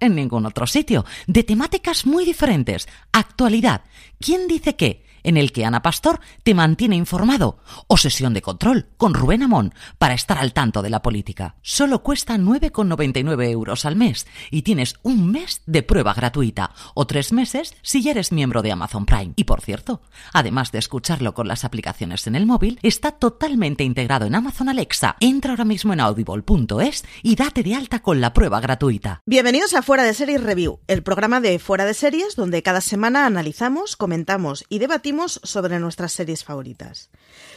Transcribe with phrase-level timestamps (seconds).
[0.00, 2.88] en ningún otro sitio, de temáticas muy diferentes.
[3.12, 3.82] Actualidad.
[4.20, 5.07] ¿Quién dice qué?
[5.28, 9.74] En el que Ana Pastor te mantiene informado, o sesión de control con Rubén Amón
[9.98, 11.56] para estar al tanto de la política.
[11.60, 17.32] Solo cuesta 9,99 euros al mes y tienes un mes de prueba gratuita o tres
[17.32, 19.34] meses si ya eres miembro de Amazon Prime.
[19.36, 20.00] Y por cierto,
[20.32, 25.16] además de escucharlo con las aplicaciones en el móvil, está totalmente integrado en Amazon Alexa.
[25.20, 29.20] Entra ahora mismo en audible.es y date de alta con la prueba gratuita.
[29.26, 33.26] Bienvenidos a Fuera de Series Review, el programa de Fuera de Series donde cada semana
[33.26, 37.10] analizamos, comentamos y debatimos sobre nuestras series favoritas.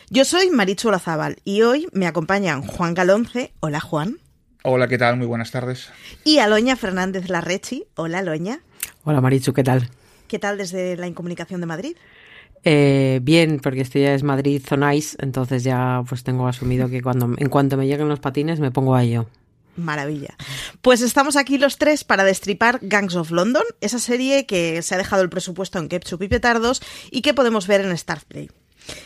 [0.09, 3.53] Yo soy Marichu Olazábal y hoy me acompañan Juan Galonce.
[3.59, 4.17] Hola Juan.
[4.63, 5.17] Hola, ¿qué tal?
[5.17, 5.89] Muy buenas tardes.
[6.23, 7.85] Y Aloña Fernández Larrechi.
[7.95, 8.61] Hola Aloña.
[9.03, 9.89] Hola Marichu, ¿qué tal?
[10.27, 11.95] ¿Qué tal desde la Incomunicación de Madrid?
[12.63, 17.33] Eh, bien, porque esto ya es Madrid Zonais, entonces ya pues tengo asumido que cuando
[17.37, 19.27] en cuanto me lleguen los patines me pongo a ello.
[19.75, 20.35] Maravilla.
[20.81, 24.97] Pues estamos aquí los tres para destripar Gangs of London, esa serie que se ha
[24.97, 28.49] dejado el presupuesto en Ketchup y Petardos y que podemos ver en Starplay.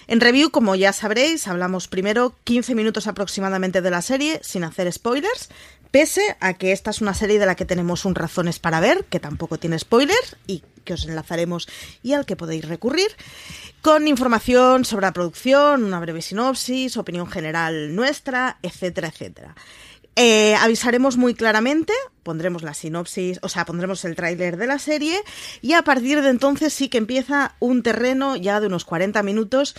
[0.07, 4.91] En review, como ya sabréis, hablamos primero 15 minutos aproximadamente de la serie, sin hacer
[4.91, 5.49] spoilers,
[5.91, 9.05] pese a que esta es una serie de la que tenemos un razones para ver,
[9.05, 11.67] que tampoco tiene spoilers y que os enlazaremos
[12.03, 13.07] y al que podéis recurrir,
[13.81, 19.55] con información sobre la producción, una breve sinopsis, opinión general nuestra, etcétera, etcétera.
[20.15, 21.91] Eh, avisaremos muy claramente,
[22.23, 25.21] pondremos la sinopsis, o sea, pondremos el tráiler de la serie
[25.61, 29.75] y a partir de entonces sí que empieza un terreno ya de unos 40 minutos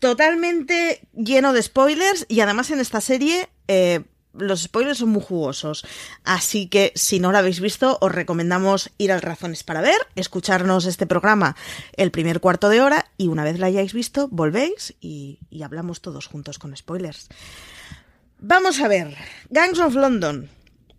[0.00, 4.02] totalmente lleno de spoilers y además en esta serie eh,
[4.34, 5.84] los spoilers son muy jugosos.
[6.24, 10.84] Así que si no lo habéis visto, os recomendamos ir al Razones para ver, escucharnos
[10.84, 11.56] este programa
[11.94, 16.26] el primer cuarto de hora y una vez la hayáis visto, volvéis y hablamos todos
[16.26, 17.28] juntos con spoilers.
[18.40, 19.16] Vamos a ver,
[19.50, 20.48] Gangs of London.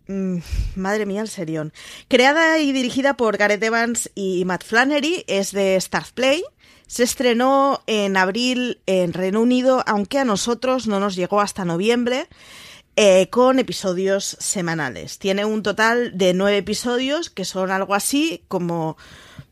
[0.06, 0.38] Mm,
[0.76, 1.72] madre mía, el serión.
[2.08, 5.82] Creada y dirigida por Gareth Evans y Matt Flannery, es de
[6.14, 6.42] Play.
[6.86, 12.26] Se estrenó en abril en Reino Unido, aunque a nosotros no nos llegó hasta noviembre,
[12.96, 15.18] eh, con episodios semanales.
[15.18, 18.96] Tiene un total de nueve episodios, que son algo así como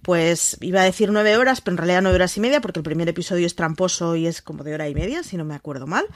[0.03, 2.85] pues iba a decir nueve horas, pero en realidad nueve horas y media, porque el
[2.85, 5.87] primer episodio es tramposo y es como de hora y media, si no me acuerdo
[5.87, 6.07] mal.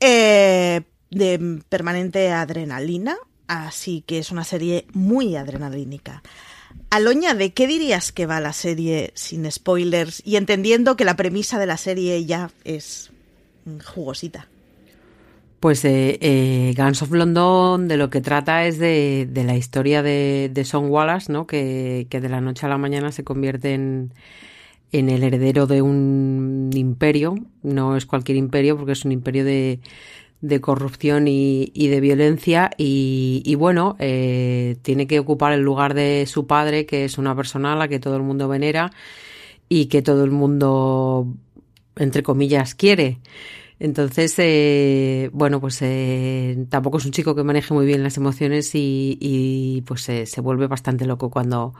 [0.00, 0.82] Eh,
[1.14, 3.16] de permanente adrenalina,
[3.46, 6.22] así que es una serie muy adrenalínica.
[6.90, 11.58] Aloña, ¿de qué dirías que va la serie sin spoilers y entendiendo que la premisa
[11.58, 13.10] de la serie ya es
[13.84, 14.48] jugosita?
[15.60, 20.50] Pues eh, eh, Guns of London de lo que trata es de, la historia de,
[20.52, 21.46] de Son Wallace, ¿no?
[21.46, 24.12] Que, que, de la noche a la mañana se convierte en,
[24.92, 27.34] en el heredero de un imperio.
[27.62, 29.80] No es cualquier imperio porque es un imperio de,
[30.40, 36.46] de corrupción y, de violencia y, bueno, eh, tiene que ocupar el lugar de su
[36.46, 38.92] padre, que es una persona a la que todo el mundo venera
[39.68, 41.26] y que todo el mundo,
[41.96, 43.20] entre comillas, quiere.
[43.80, 48.70] Entonces, eh, bueno, pues eh, tampoco es un chico que maneje muy bien las emociones
[48.74, 51.74] y, pues se vuelve bastante loco cuando,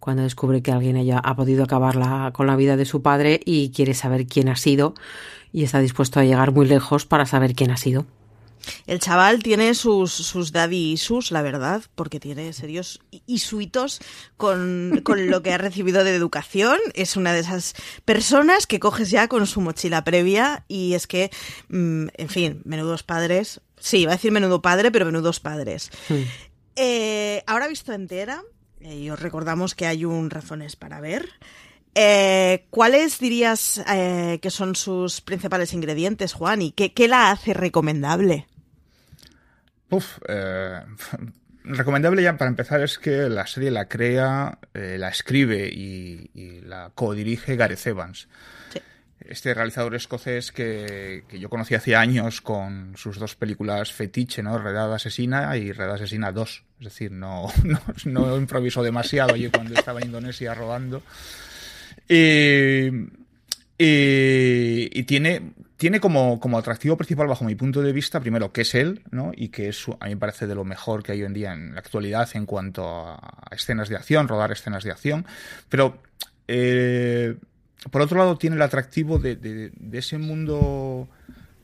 [0.00, 3.70] cuando descubre que alguien haya, ha podido acabar con la vida de su padre y
[3.70, 4.94] quiere saber quién ha sido
[5.52, 8.06] y está dispuesto a llegar muy lejos para saber quién ha sido.
[8.86, 14.00] El chaval tiene sus, sus daddy issues, la verdad, porque tiene serios isuitos
[14.36, 16.78] con, con lo que ha recibido de educación.
[16.94, 17.74] Es una de esas
[18.04, 21.30] personas que coges ya con su mochila previa y es que,
[21.68, 23.60] mm, en fin, menudos padres.
[23.78, 25.90] Sí, iba a decir menudo padre, pero menudos padres.
[26.08, 26.22] Hmm.
[26.76, 28.42] Eh, ahora visto entera,
[28.80, 31.28] eh, y os recordamos que hay un razones para ver.
[32.00, 36.62] Eh, ¿Cuáles dirías eh, que son sus principales ingredientes, Juan?
[36.62, 38.46] ¿Y qué, qué la hace recomendable?
[39.90, 40.80] Uf, eh,
[41.64, 46.60] recomendable ya para empezar es que la serie la crea, eh, la escribe y, y
[46.60, 48.28] la codirige Gareth Evans.
[48.72, 48.78] Sí.
[49.18, 54.56] Este realizador escocés que, que, yo conocí hace años con sus dos películas fetiche, ¿no?
[54.56, 56.64] Redada Asesina y Redada Asesina 2.
[56.78, 61.02] Es decir, no, no, no improvisó demasiado allí cuando estaba en Indonesia robando.
[62.08, 62.88] Y,
[63.78, 68.62] y, y, tiene, tiene como, como atractivo principal, bajo mi punto de vista, primero, que
[68.62, 69.32] es él, ¿no?
[69.34, 71.52] Y que es, a mí me parece de lo mejor que hay hoy en día
[71.52, 75.26] en la actualidad en cuanto a escenas de acción, rodar escenas de acción.
[75.68, 76.02] Pero,
[76.48, 77.36] eh,
[77.90, 81.08] por otro lado, tiene el atractivo de, de, de ese mundo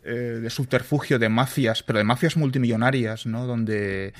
[0.06, 3.46] eh, de subterfugio de mafias, pero de mafias multimillonarias, ¿no?
[3.46, 4.12] Donde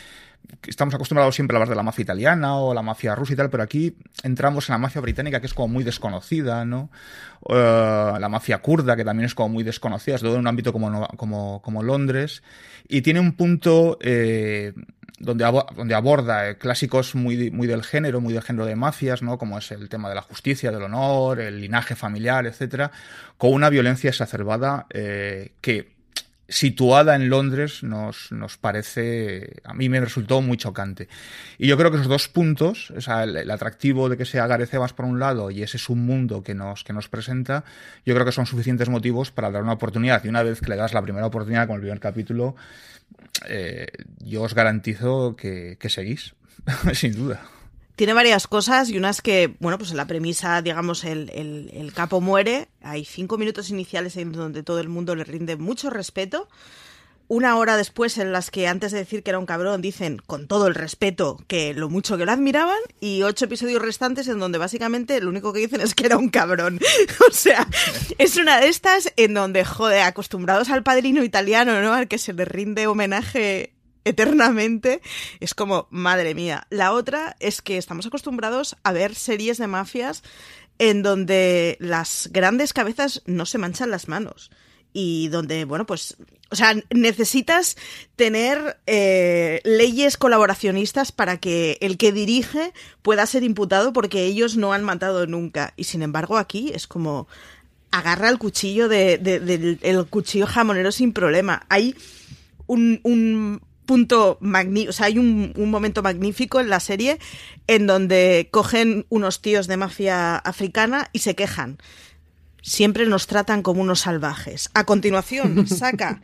[0.66, 3.50] estamos acostumbrados siempre a hablar de la mafia italiana o la mafia rusa y tal,
[3.50, 6.90] pero aquí entramos en la mafia británica que es como muy desconocida, ¿no?
[7.40, 10.72] Uh, la mafia kurda que también es como muy desconocida, es todo en un ámbito
[10.72, 12.42] como, como, como Londres
[12.88, 14.72] y tiene un punto eh,
[15.18, 15.44] donde,
[15.76, 19.38] donde aborda eh, clásicos muy, muy del género, muy del género de mafias, ¿no?
[19.38, 22.90] Como es el tema de la justicia, del honor, el linaje familiar, etcétera,
[23.38, 25.93] con una violencia exacerbada eh, que
[26.48, 31.08] situada en Londres nos, nos parece, a mí me resultó muy chocante.
[31.58, 34.74] Y yo creo que esos dos puntos, o sea, el, atractivo de que sea Gareth
[34.74, 37.64] Evans por un lado y ese submundo que nos, que nos presenta,
[38.04, 40.24] yo creo que son suficientes motivos para dar una oportunidad.
[40.24, 42.56] Y una vez que le das la primera oportunidad con el primer capítulo,
[43.48, 43.86] eh,
[44.18, 46.34] yo os garantizo que, que seguís,
[46.92, 47.40] sin duda
[47.96, 52.20] tiene varias cosas y unas que, bueno, pues en la premisa, digamos, el, el, capo
[52.20, 52.68] muere.
[52.82, 56.48] Hay cinco minutos iniciales en donde todo el mundo le rinde mucho respeto.
[57.26, 60.46] Una hora después en las que antes de decir que era un cabrón dicen con
[60.46, 64.58] todo el respeto que lo mucho que lo admiraban y ocho episodios restantes en donde
[64.58, 66.80] básicamente lo único que dicen es que era un cabrón.
[67.30, 67.66] o sea,
[68.18, 71.94] es una de estas en donde, joder, acostumbrados al padrino italiano, ¿no?
[71.94, 73.73] Al que se le rinde homenaje
[74.06, 75.00] eternamente,
[75.40, 76.66] es como, madre mía.
[76.70, 80.22] La otra es que estamos acostumbrados a ver series de mafias
[80.78, 84.50] en donde las grandes cabezas no se manchan las manos
[84.92, 86.16] y donde, bueno, pues,
[86.50, 87.76] o sea, necesitas
[88.14, 92.72] tener eh, leyes colaboracionistas para que el que dirige
[93.02, 95.74] pueda ser imputado porque ellos no han matado nunca.
[95.76, 97.26] Y sin embargo, aquí es como
[97.90, 101.66] agarra el cuchillo de, de, de el cuchillo jamonero sin problema.
[101.68, 101.96] Hay
[102.66, 107.18] un, un punto magnífico, o sea, hay un, un, momento magnífico en la serie
[107.66, 111.78] en donde cogen unos tíos de mafia africana y se quejan.
[112.62, 114.70] Siempre nos tratan como unos salvajes.
[114.74, 116.22] A continuación, saca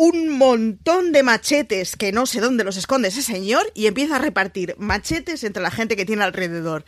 [0.00, 4.18] un montón de machetes que no sé dónde los esconde ese señor y empieza a
[4.18, 6.86] repartir machetes entre la gente que tiene alrededor.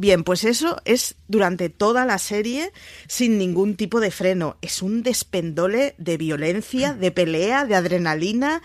[0.00, 2.72] Bien, pues eso es durante toda la serie
[3.06, 4.56] sin ningún tipo de freno.
[4.62, 8.62] Es un despendole de violencia, de pelea, de adrenalina.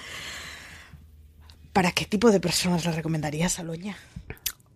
[1.74, 3.98] ¿Para qué tipo de personas la recomendarías, Aloña?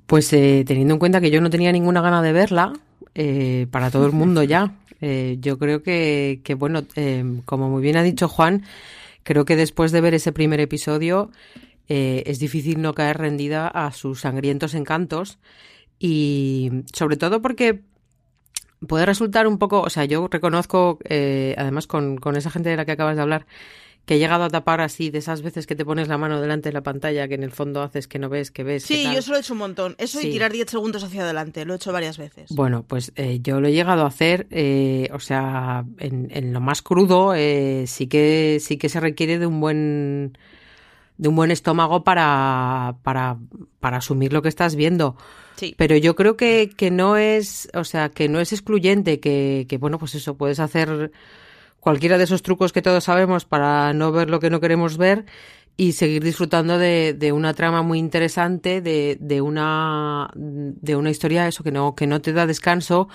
[0.05, 2.73] Pues eh, teniendo en cuenta que yo no tenía ninguna gana de verla,
[3.15, 4.75] eh, para todo el mundo ya.
[5.01, 6.83] Eh, yo creo que, bueno,
[7.45, 8.65] como muy bien ha dicho Juan,
[9.23, 11.31] creo que después de ver ese primer episodio
[11.87, 15.39] es difícil no caer rendida a sus sangrientos encantos
[15.99, 17.81] y sobre todo porque
[18.87, 22.77] puede resultar un poco, o sea, yo reconozco, eh, además con, con, esa gente de
[22.77, 23.45] la que acabas de hablar,
[24.05, 26.69] que he llegado a tapar así de esas veces que te pones la mano delante
[26.69, 28.83] de la pantalla que en el fondo haces que no ves, que ves.
[28.83, 29.95] Sí, yo eso lo he hecho un montón.
[29.99, 30.29] Eso sí.
[30.29, 32.49] y tirar 10 segundos hacia adelante, lo he hecho varias veces.
[32.51, 36.59] Bueno, pues eh, yo lo he llegado a hacer, eh, o sea, en, en, lo
[36.59, 40.37] más crudo, eh, sí que sí que se requiere de un buen
[41.19, 43.37] de un buen estómago para, para,
[43.81, 45.17] para asumir lo que estás viendo.
[45.57, 45.75] Sí.
[45.77, 49.77] Pero yo creo que, que no es, o sea, que no es excluyente, que, que
[49.77, 51.11] bueno, pues eso, puedes hacer
[51.81, 55.25] cualquiera de esos trucos que todos sabemos para no ver lo que no queremos ver
[55.75, 61.49] y seguir disfrutando de, de una trama muy interesante, de, de, una, de una historia,
[61.49, 63.09] eso, que no, que no te da descanso,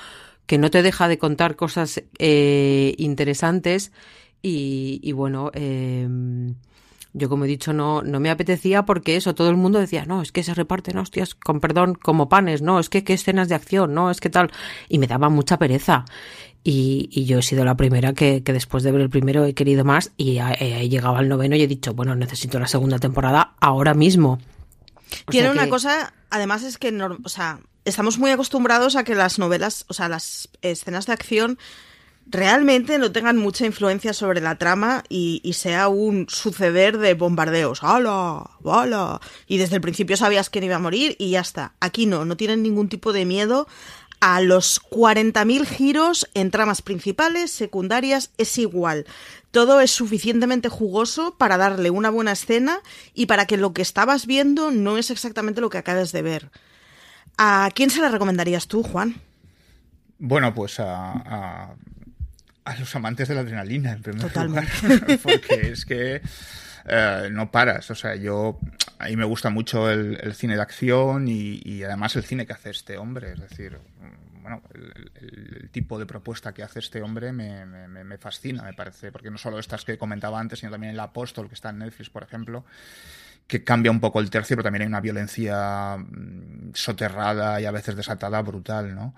[0.44, 3.92] que no te deja de contar cosas eh, interesantes
[4.42, 6.06] y, y bueno, eh,
[7.16, 10.20] Yo, como he dicho, no, no me apetecía porque eso, todo el mundo decía, no,
[10.20, 13.54] es que se reparten hostias, con perdón, como panes, no, es que qué escenas de
[13.54, 14.50] acción, no, es que tal.
[14.88, 16.04] Y me daba mucha pereza.
[16.64, 19.54] Y, y, yo he sido la primera que, que, después de ver el primero he
[19.54, 23.54] querido más y he llegado al noveno y he dicho, bueno, necesito la segunda temporada
[23.60, 24.38] ahora mismo.
[25.26, 25.70] O Tiene una que...
[25.70, 26.90] cosa, además es que,
[27.22, 31.58] o sea, estamos muy acostumbrados a que las novelas, o sea, las escenas de acción
[32.26, 37.82] realmente no tengan mucha influencia sobre la trama y, sea un suceder de bombardeos.
[37.82, 38.50] ¡Hala!
[38.64, 39.20] ¡Hala!
[39.46, 41.74] Y desde el principio sabías quién iba a morir y ya está.
[41.80, 43.66] Aquí no, no tienen ningún tipo de miedo
[44.20, 49.06] a los 40.000 giros en tramas principales, secundarias, es igual.
[49.50, 52.80] Todo es suficientemente jugoso para darle una buena escena
[53.12, 56.50] y para que lo que estabas viendo no es exactamente lo que acabas de ver.
[57.36, 59.20] ¿A quién se la recomendarías tú, Juan?
[60.18, 61.74] Bueno, pues a,
[62.64, 64.70] a los amantes de la adrenalina, en primer Totalmente.
[64.82, 65.18] lugar.
[65.22, 66.22] Porque es que
[66.86, 67.90] eh, no paras.
[67.90, 68.58] O sea, yo.
[68.98, 72.46] A mí me gusta mucho el, el cine de acción y, y, además el cine
[72.46, 73.32] que hace este hombre.
[73.32, 73.78] Es decir,
[74.40, 78.62] bueno, el, el, el tipo de propuesta que hace este hombre me, me, me, fascina,
[78.62, 79.12] me parece.
[79.12, 82.08] Porque no solo estas que comentaba antes, sino también El Apóstol, que está en Netflix,
[82.08, 82.64] por ejemplo
[83.46, 85.98] que cambia un poco el tercio, pero también hay una violencia
[86.72, 89.14] soterrada y a veces desatada brutal, ¿no?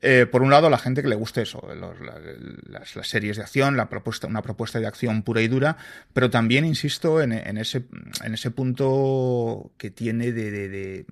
[0.00, 3.76] Eh, por un lado, la gente que le guste eso, los, las, series de acción,
[3.76, 5.76] la propuesta, una propuesta de acción pura y dura,
[6.12, 7.84] pero también, insisto, en, en ese,
[8.24, 11.06] en ese punto que tiene de, de, de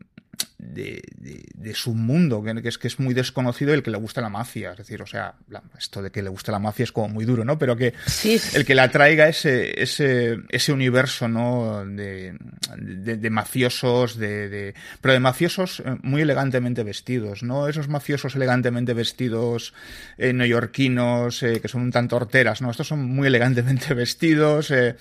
[0.58, 4.20] de, de, de, su mundo, que, es que es muy desconocido el que le gusta
[4.20, 4.72] la mafia.
[4.72, 7.24] Es decir, o sea, la, esto de que le gusta la mafia es como muy
[7.24, 7.58] duro, ¿no?
[7.58, 8.40] Pero que sí.
[8.54, 11.84] el que la traiga ese, ese, ese universo, ¿no?
[11.84, 12.36] De,
[12.76, 17.68] de, de mafiosos, de, pero de mafiosos muy elegantemente vestidos, ¿no?
[17.68, 19.74] Esos mafiosos elegantemente vestidos
[20.18, 22.70] eh, neoyorquinos, eh, que son un tanto horteras, ¿no?
[22.70, 24.96] Estos son muy elegantemente vestidos, eh,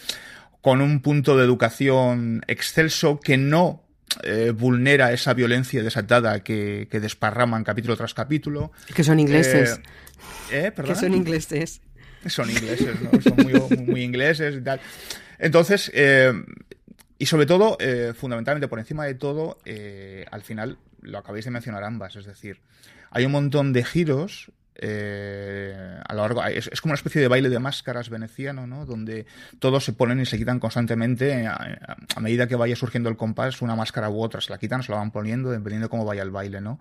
[0.61, 3.88] con un punto de educación excelso que no
[4.23, 8.71] eh, vulnera esa violencia desatada que, que, desparraman capítulo tras capítulo.
[8.93, 9.79] Que son ingleses.
[10.51, 10.83] Eh, ¿eh?
[10.83, 11.81] Que son ingleses.
[12.25, 13.21] Son ingleses, ¿no?
[13.21, 14.81] Son muy, muy ingleses y tal.
[15.37, 15.91] Entonces,
[17.17, 17.77] y sobre todo,
[18.13, 19.59] fundamentalmente, por encima de todo,
[20.29, 22.59] al final lo acabáis de mencionar ambas, es decir,
[23.11, 24.51] hay un montón de giros
[24.81, 28.85] eh, a lo largo es, es, como una especie de baile de máscaras veneciano, ¿no?
[28.85, 29.25] Donde
[29.59, 33.61] todos se ponen y se quitan constantemente a, a, medida que vaya surgiendo el compás
[33.61, 36.23] una máscara u otra, se la quitan, se la van poniendo dependiendo de cómo vaya
[36.23, 36.79] el baile, ¿no?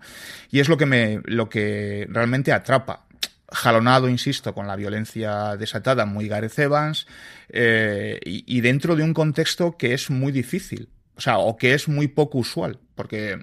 [0.49, 3.05] Y es lo que me lo que realmente atrapa
[3.51, 7.07] jalonado, insisto, con la violencia desatada, muy Gareth Evans,
[7.49, 11.73] eh, y, y dentro de un contexto que es muy difícil, o sea, o que
[11.73, 13.39] es muy poco usual, porque eh,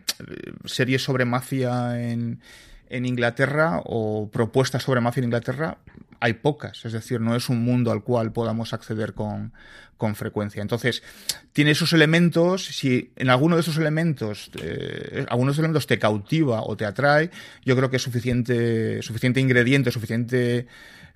[0.64, 2.40] series sobre mafia en,
[2.88, 5.78] en Inglaterra o propuestas sobre mafia en Inglaterra
[6.20, 9.52] hay pocas, es decir, no es un mundo al cual podamos acceder con,
[9.96, 10.62] con frecuencia.
[10.62, 11.02] Entonces,
[11.52, 15.98] tiene esos elementos, si en alguno de esos elementos, eh, algunos de esos elementos te
[15.98, 17.30] cautiva o te atrae,
[17.64, 20.66] yo creo que es suficiente, suficiente ingrediente, suficiente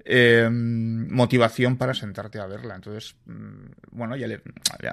[0.05, 2.75] eh, motivación para sentarte a verla.
[2.75, 3.15] Entonces,
[3.91, 4.41] bueno, ya le,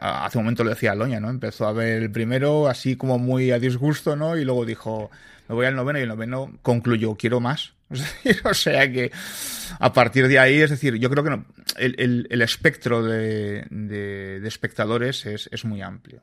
[0.01, 1.29] hace un momento le decía Loña, ¿no?
[1.29, 4.37] Empezó a ver el primero así como muy a disgusto, ¿no?
[4.37, 5.09] Y luego dijo,
[5.47, 7.73] me voy al noveno y el noveno concluyó, quiero más.
[8.43, 9.11] o sea que
[9.79, 11.45] a partir de ahí, es decir, yo creo que no,
[11.77, 16.21] el, el, el, espectro de, de, de espectadores es, es muy amplio.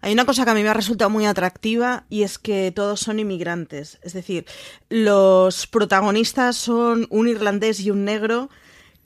[0.00, 3.00] Hay una cosa que a mí me ha resultado muy atractiva y es que todos
[3.00, 3.98] son inmigrantes.
[4.02, 4.46] Es decir,
[4.88, 8.48] los protagonistas son un irlandés y un negro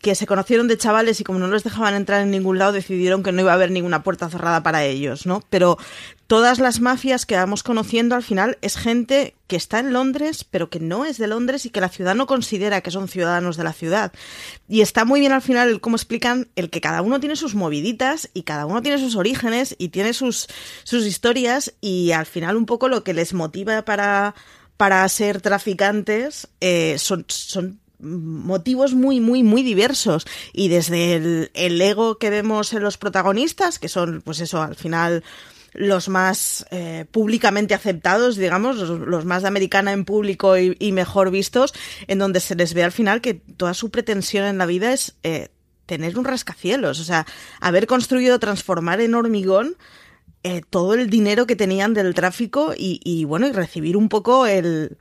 [0.01, 3.23] que se conocieron de chavales y como no los dejaban entrar en ningún lado decidieron
[3.23, 5.43] que no iba a haber ninguna puerta cerrada para ellos, ¿no?
[5.51, 5.77] Pero
[6.27, 10.71] todas las mafias que vamos conociendo al final es gente que está en Londres, pero
[10.71, 13.65] que no es de Londres y que la ciudad no considera que son ciudadanos de
[13.65, 14.13] la ciudad.
[14.69, 18.31] Y está muy bien al final cómo explican el que cada uno tiene sus moviditas
[18.33, 20.47] y cada uno tiene sus orígenes y tiene sus,
[20.85, 24.35] sus historias y al final un poco lo que les motiva para
[24.79, 27.27] para ser traficantes eh, son
[28.03, 30.27] motivos muy, muy, muy diversos.
[30.53, 34.77] Y desde el, el, ego que vemos en los protagonistas, que son, pues eso, al
[34.77, 35.23] final
[35.73, 41.73] los más eh, públicamente aceptados, digamos, los, más de americana en público y, mejor vistos,
[42.07, 45.15] en donde se les ve al final que toda su pretensión en la vida es
[45.23, 45.49] eh,
[45.87, 47.27] tener un rascacielos, o sea,
[47.61, 49.77] haber construido, transformar en hormigón
[50.43, 54.97] eh, todo el dinero que tenían del tráfico y bueno, y recibir un poco el,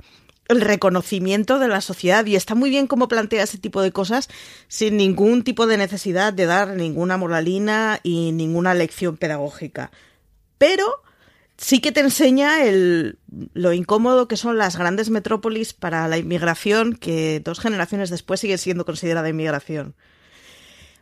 [0.50, 4.28] el reconocimiento de la sociedad y está muy bien cómo plantea ese tipo de cosas
[4.68, 9.92] sin ningún tipo de necesidad de dar ninguna moralina y ninguna lección pedagógica.
[10.58, 11.04] Pero
[11.58, 13.20] sí que te enseña el,
[13.54, 18.58] lo incómodo que son las grandes metrópolis para la inmigración que dos generaciones después sigue
[18.58, 19.96] siendo considerada inmigración.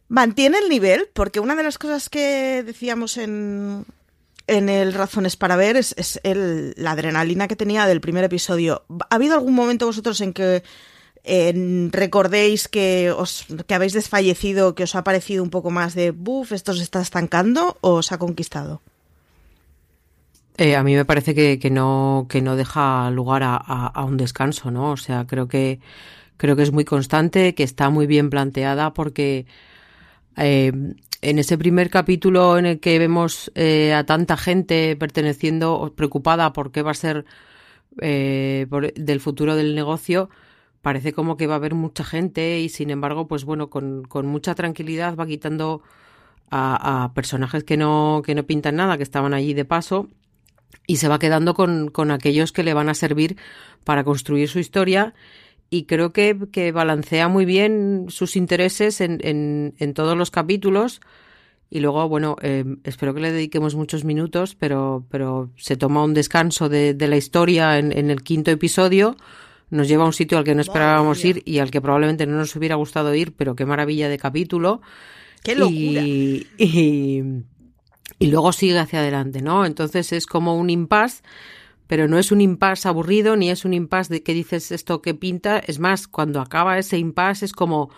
[0.10, 3.86] Mantiene el nivel, porque una de las cosas que decíamos en,
[4.48, 8.84] en el Razones para Ver es, el, la adrenalina que tenía del primer episodio.
[9.10, 10.64] ¿Ha habido algún momento vosotros en que
[11.92, 16.54] recordéis que, os, que habéis desfallecido, que os ha parecido un poco más de, buf,
[16.54, 18.82] esto se está estancando o os ha conquistado?
[20.58, 24.92] Eh, a mí me parece que, no, que no deja lugar a, un descanso, ¿no?
[24.92, 25.80] O sea, creo que,
[26.38, 29.46] creo que es muy constante, que está muy bien planteada porque
[30.38, 30.72] eh,
[31.22, 36.72] en ese primer capítulo en el que vemos eh, a tanta gente perteneciendo, preocupada por
[36.72, 37.26] qué va a ser
[38.00, 40.30] del futuro del negocio,
[40.88, 44.56] parece como que va a haber mucha gente y sin embargo, pues bueno, con, mucha
[44.56, 45.82] tranquilidad va quitando
[46.50, 50.08] a, personajes que no, que no pintan nada, que estaban allí de paso
[50.86, 53.36] y se va quedando con, con aquellos que le van a servir
[53.84, 55.14] para construir su historia
[55.70, 61.02] y creo que, que balancea muy bien sus intereses en, en, en todos los capítulos.
[61.70, 66.14] Y luego, bueno, eh, espero que le dediquemos muchos minutos, pero, pero se toma un
[66.14, 69.18] descanso de, de la historia en, en, el quinto episodio
[69.70, 72.38] nos lleva a un sitio al que no esperábamos ir y al que probablemente no
[72.38, 74.82] nos hubiera gustado ir, pero qué maravilla de capítulo.
[75.44, 76.02] ¡Qué locura!
[76.02, 79.66] Y, y, luego sigue hacia adelante, ¿no?
[79.66, 81.22] Entonces es como un impasse,
[81.88, 85.14] pero no es un impasse aburrido, ni es un impasse de que dices esto que
[85.14, 85.60] pinta.
[85.60, 87.90] Es más, cuando acaba ese impasse es como...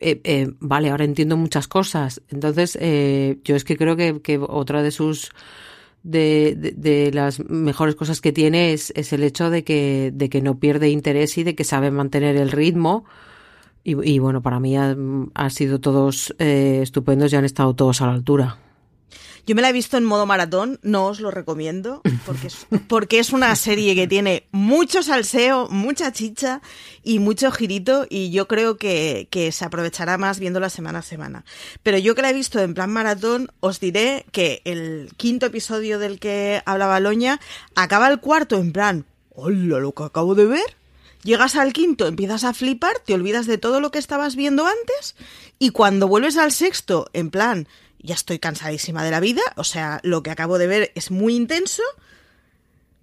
[0.00, 2.20] Eh, eh, vale, ahora entiendo muchas cosas.
[2.28, 5.30] Entonces, eh, yo es que creo que, que otra de sus
[6.04, 10.42] de, de, las mejores cosas que tiene es, es, el hecho de que, de que
[10.42, 13.04] no pierde interés y de que sabe mantener el ritmo.
[13.82, 18.02] Y, y bueno, para mí han ha sido todos eh, estupendos y han estado todos
[18.02, 18.58] a la altura.
[19.46, 23.18] Yo me la he visto en modo maratón, no os lo recomiendo, porque es, porque
[23.18, 26.62] es una serie que tiene mucho salseo, mucha chicha
[27.02, 31.44] y mucho girito, y yo creo que, que se aprovechará más viéndola semana a semana.
[31.82, 35.98] Pero yo que la he visto en plan maratón, os diré que el quinto episodio
[35.98, 37.40] del que hablaba Loña
[37.74, 40.76] acaba el cuarto en plan, hola, lo que acabo de ver.
[41.22, 45.16] Llegas al quinto, empiezas a flipar, te olvidas de todo lo que estabas viendo antes
[45.58, 47.66] y cuando vuelves al sexto, en plan,
[48.04, 51.34] ya estoy cansadísima de la vida, o sea, lo que acabo de ver es muy
[51.34, 51.82] intenso,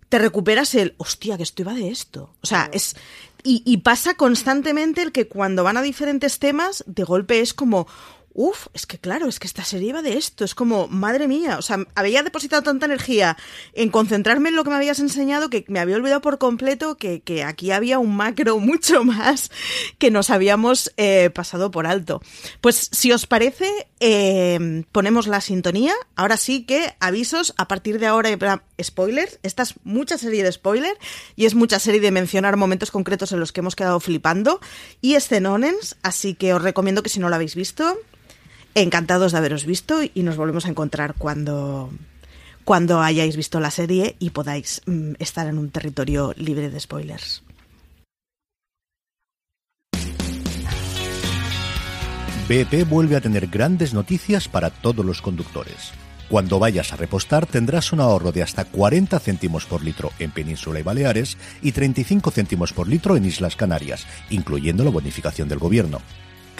[0.09, 2.33] te recuperas el, hostia, que esto iba de esto.
[2.41, 2.95] O sea, es...
[3.43, 7.87] Y, y pasa constantemente el que cuando van a diferentes temas, de golpe es como,
[8.33, 11.57] Uf, es que claro, es que esta serie iba de esto, es como, madre mía,
[11.57, 13.37] o sea, había depositado tanta energía
[13.73, 17.21] en concentrarme en lo que me habías enseñado que me había olvidado por completo que,
[17.21, 19.51] que aquí había un macro mucho más
[19.97, 22.21] que nos habíamos eh, pasado por alto.
[22.61, 28.07] Pues si os parece, eh, ponemos la sintonía, ahora sí que avisos, a partir de
[28.07, 28.29] ahora,
[28.81, 30.97] spoilers, esta es mucha serie de spoiler
[31.35, 34.61] y es mucha serie de mencionar momentos concretos en los que hemos quedado flipando
[35.01, 37.97] y escenonens, así que os recomiendo que si no lo habéis visto,
[38.75, 41.89] encantados de haberos visto y nos volvemos a encontrar cuando,
[42.63, 47.43] cuando hayáis visto la serie y podáis mm, estar en un territorio libre de spoilers.
[52.47, 55.93] BP vuelve a tener grandes noticias para todos los conductores.
[56.27, 60.79] Cuando vayas a repostar tendrás un ahorro de hasta 40 céntimos por litro en Península
[60.79, 66.01] y Baleares y 35 céntimos por litro en Islas Canarias, incluyendo la bonificación del gobierno.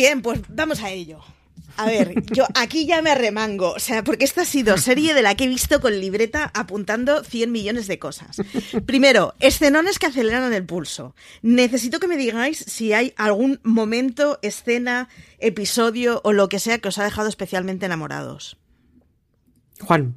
[0.00, 1.20] Bien, pues vamos a ello.
[1.76, 5.22] A ver, yo aquí ya me arremango, o sea, porque esta ha sido serie de
[5.22, 8.36] la que he visto con libreta apuntando 100 millones de cosas.
[8.86, 11.14] Primero, escenones que aceleran el pulso.
[11.42, 15.08] Necesito que me digáis si hay algún momento, escena,
[15.38, 18.58] episodio o lo que sea que os ha dejado especialmente enamorados.
[19.80, 20.16] Juan.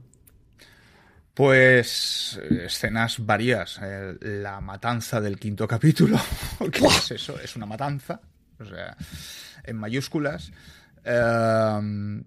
[1.33, 3.79] Pues escenas varias.
[3.81, 6.19] Eh, la matanza del quinto capítulo,
[6.59, 8.21] es eso, es una matanza,
[8.59, 8.95] o sea,
[9.63, 10.51] en mayúsculas.
[11.03, 12.23] Em,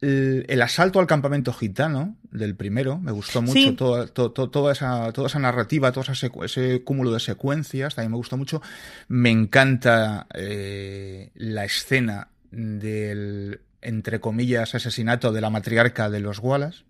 [0.00, 5.92] el, asalto al campamento gitano del primero, me gustó mucho toda, esa, toda esa narrativa,
[5.92, 6.04] todo
[6.44, 8.60] ese, cúmulo de secuencias, también me gustó mucho.
[9.08, 16.84] Me encanta eh, la escena del, entre comillas, asesinato de la matriarca de los Wallace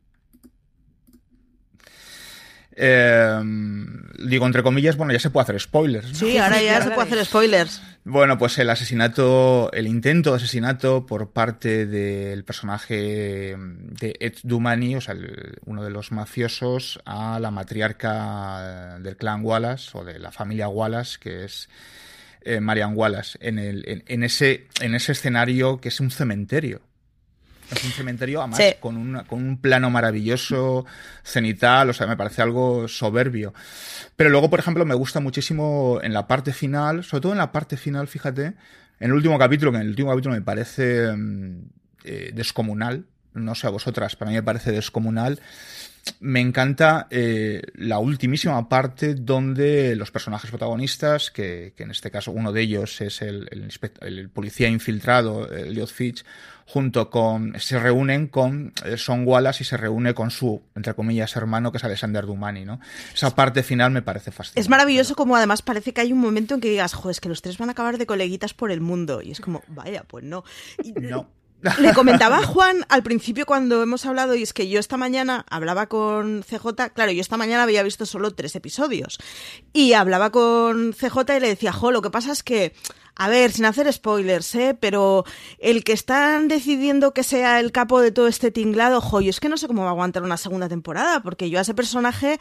[2.76, 3.40] eh,
[4.18, 6.16] digo, entre comillas, bueno, ya se puede hacer spoilers.
[6.16, 7.80] Sí, ahora ya se puede hacer spoilers.
[8.06, 14.96] Bueno, pues el asesinato, el intento de asesinato por parte del personaje de Ed Dumani,
[14.96, 15.16] o sea,
[15.64, 21.16] uno de los mafiosos, a la matriarca del clan Wallace o de la familia Wallace,
[21.18, 21.70] que es
[22.42, 26.82] eh, Marian Wallace, en, el, en, ese, en ese escenario que es un cementerio.
[27.74, 30.87] Es un cementerio, además, con, un plano maravilloso,
[31.22, 33.52] cenital, o sea, me parece algo soberbio.
[34.16, 37.52] Pero luego, por ejemplo, me gusta muchísimo en la parte final, sobre todo en la
[37.52, 38.54] parte final, fíjate,
[39.00, 41.62] en el último capítulo, que en el último capítulo me parece mm,
[42.04, 45.40] eh, descomunal, no sé a vosotras, para mí me parece descomunal.
[46.20, 52.52] Me encanta eh, la ultimísima parte donde los personajes protagonistas, que, en este caso uno
[52.52, 53.48] de ellos es el,
[54.00, 56.24] el, policía infiltrado, Elliot Fitch,
[56.66, 61.36] junto con, se reúnen con eh, Son Wallace y se reúne con su, entre comillas,
[61.36, 62.80] hermano, que es Alexander Dumani, ¿no?
[63.12, 64.60] Esa parte final me parece fascinante.
[64.60, 67.28] Es maravilloso como además parece que hay un momento en que digas, joder, es que
[67.28, 69.20] los tres van a acabar de coleguitas por el mundo.
[69.22, 70.44] Y es como, vaya, pues no.
[71.00, 71.28] no.
[71.79, 75.44] Le comentaba a Juan al principio cuando hemos hablado, y es que yo esta mañana
[75.48, 79.18] hablaba con CJ, claro, yo esta mañana había visto solo tres episodios,
[79.72, 82.74] y hablaba con CJ y le decía, jo, lo que pasa es que
[83.16, 84.77] a ver, sin hacer spoilers, ¿eh?
[84.79, 85.24] Pero
[85.59, 89.48] el que están decidiendo que sea el capo de todo este tinglado, joyo, es que
[89.48, 92.40] no sé cómo va a aguantar una segunda temporada, porque yo a ese personaje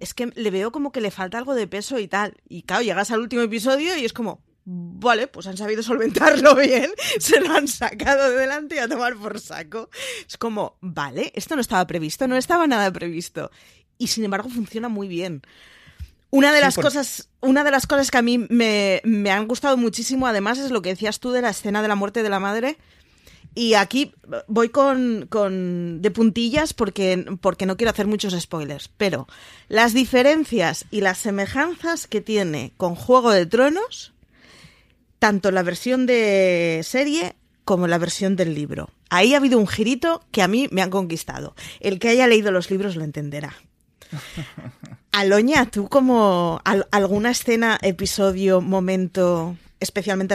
[0.00, 2.34] es que le veo como que le falta algo de peso y tal.
[2.48, 6.90] Y claro, llegas al último episodio y es como, vale, pues han sabido solventarlo bien,
[7.18, 9.88] se lo han sacado de delante y a tomar por saco.
[10.28, 13.50] Es como, vale, esto no estaba previsto, no estaba nada previsto.
[13.96, 15.42] Y sin embargo funciona muy bien.
[16.30, 19.00] Una de las cosas, una de las cosas que a mí me,
[19.30, 22.22] han gustado muchísimo, además, es lo que decías tú de la escena de la muerte
[22.22, 22.76] de la madre.
[23.54, 24.12] Y aquí
[24.46, 28.90] voy con, con de puntillas porque, porque no quiero hacer muchos spoilers.
[28.98, 29.26] Pero
[29.68, 34.12] las diferencias y las semejanzas que tiene con Juego de Tronos,
[35.18, 38.90] tanto la versión de serie como la versión del libro.
[39.10, 41.54] Ahí ha habido un girito que a mí me han conquistado.
[41.80, 43.54] El que haya leído los libros lo entenderá.
[45.12, 50.34] Aloña, ¿tú como alguna escena, episodio, momento especialmente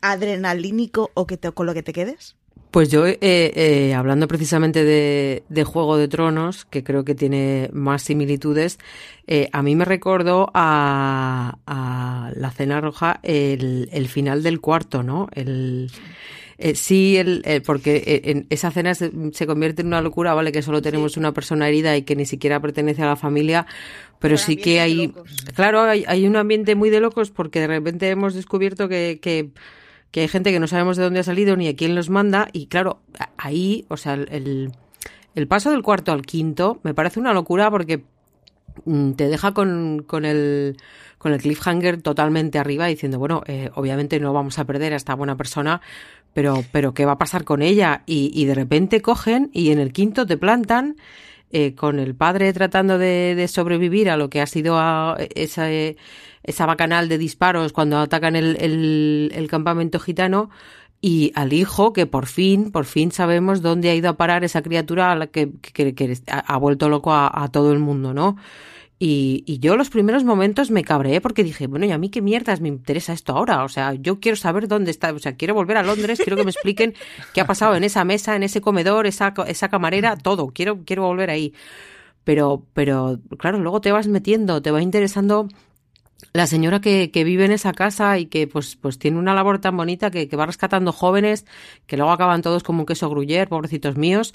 [0.00, 2.36] adrenalínico o que te, con lo que te quedes?
[2.74, 8.02] Pues yo, eh, eh, hablando precisamente de, Juego de Tronos, que creo que tiene más
[8.02, 8.80] similitudes,
[9.28, 11.56] eh, a mí me recordó a,
[12.34, 15.28] la Cena Roja el, el, final del cuarto, ¿no?
[15.36, 15.88] El,
[16.58, 19.12] eh, sí, el, porque eh, en esa cena se,
[19.46, 20.50] convierte en una locura, ¿vale?
[20.50, 23.66] Que solo tenemos una persona herida y que ni siquiera pertenece a la familia,
[24.18, 25.12] pero sí que hay,
[25.54, 29.50] claro, hay, hay, un ambiente muy de locos porque de repente hemos descubierto que, que,
[30.14, 32.48] que, hay gente que no sabemos de dónde ha salido ni a quién los manda
[32.52, 33.00] y claro,
[33.36, 34.70] ahí, o sea, el,
[35.34, 38.04] el paso del cuarto al quinto me parece una locura porque
[38.84, 40.76] mm, te deja con, con el
[41.18, 45.14] con el cliffhanger totalmente arriba diciendo, bueno, eh, obviamente no vamos a perder a esta
[45.14, 45.80] buena persona,
[46.34, 48.02] pero, pero ¿qué va a pasar con ella?
[48.04, 50.96] Y, y de repente cogen y en el quinto te plantan
[51.56, 55.70] eh, con el padre tratando de, de, sobrevivir a lo que ha sido a esa,
[55.70, 58.56] esa bacanal de disparos cuando atacan el,
[59.32, 60.50] el, campamento gitano
[61.00, 64.62] y al hijo que por fin, por fin sabemos dónde ha ido a parar esa
[64.62, 68.36] criatura a la que, que, ha vuelto loco a, todo el mundo, ¿no?
[68.98, 72.60] Y, yo los primeros momentos me cabreé porque dije, bueno, ¿y a mí qué mierdas
[72.60, 73.64] me interesa esto ahora?
[73.64, 76.44] O sea, yo quiero saber dónde está, o sea, quiero volver a Londres, quiero que
[76.44, 76.94] me expliquen
[77.34, 81.02] qué ha pasado en esa mesa, en ese comedor, esa, esa camarera, todo, quiero, quiero
[81.02, 81.52] volver ahí.
[82.24, 85.48] Pero, pero, claro, luego te vas metiendo, te va interesando
[86.32, 89.60] la señora que, que, vive en esa casa y que pues, pues tiene una labor
[89.60, 91.44] tan bonita que, que, va rescatando jóvenes
[91.86, 94.32] que luego acaban todos como un queso gruyer, pobrecitos míos,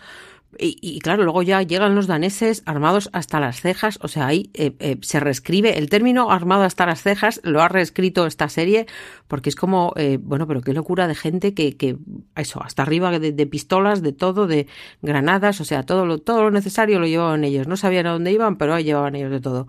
[0.58, 4.76] y, claro, luego ya llegan los daneses armados hasta las cejas, o sea, ahí eh,
[4.80, 8.88] eh, se reescribe el término armado hasta las cejas, lo ha reescrito esta serie,
[9.28, 11.98] porque es como, eh, bueno, pero qué locura de gente que, que
[12.36, 14.68] eso, hasta arriba de, de, pistolas, de todo, de
[15.04, 18.32] granadas, o sea, todo lo, todo lo necesario lo llevaban ellos, no sabían a dónde
[18.32, 19.68] iban, pero ahí llevaban ellos de todo.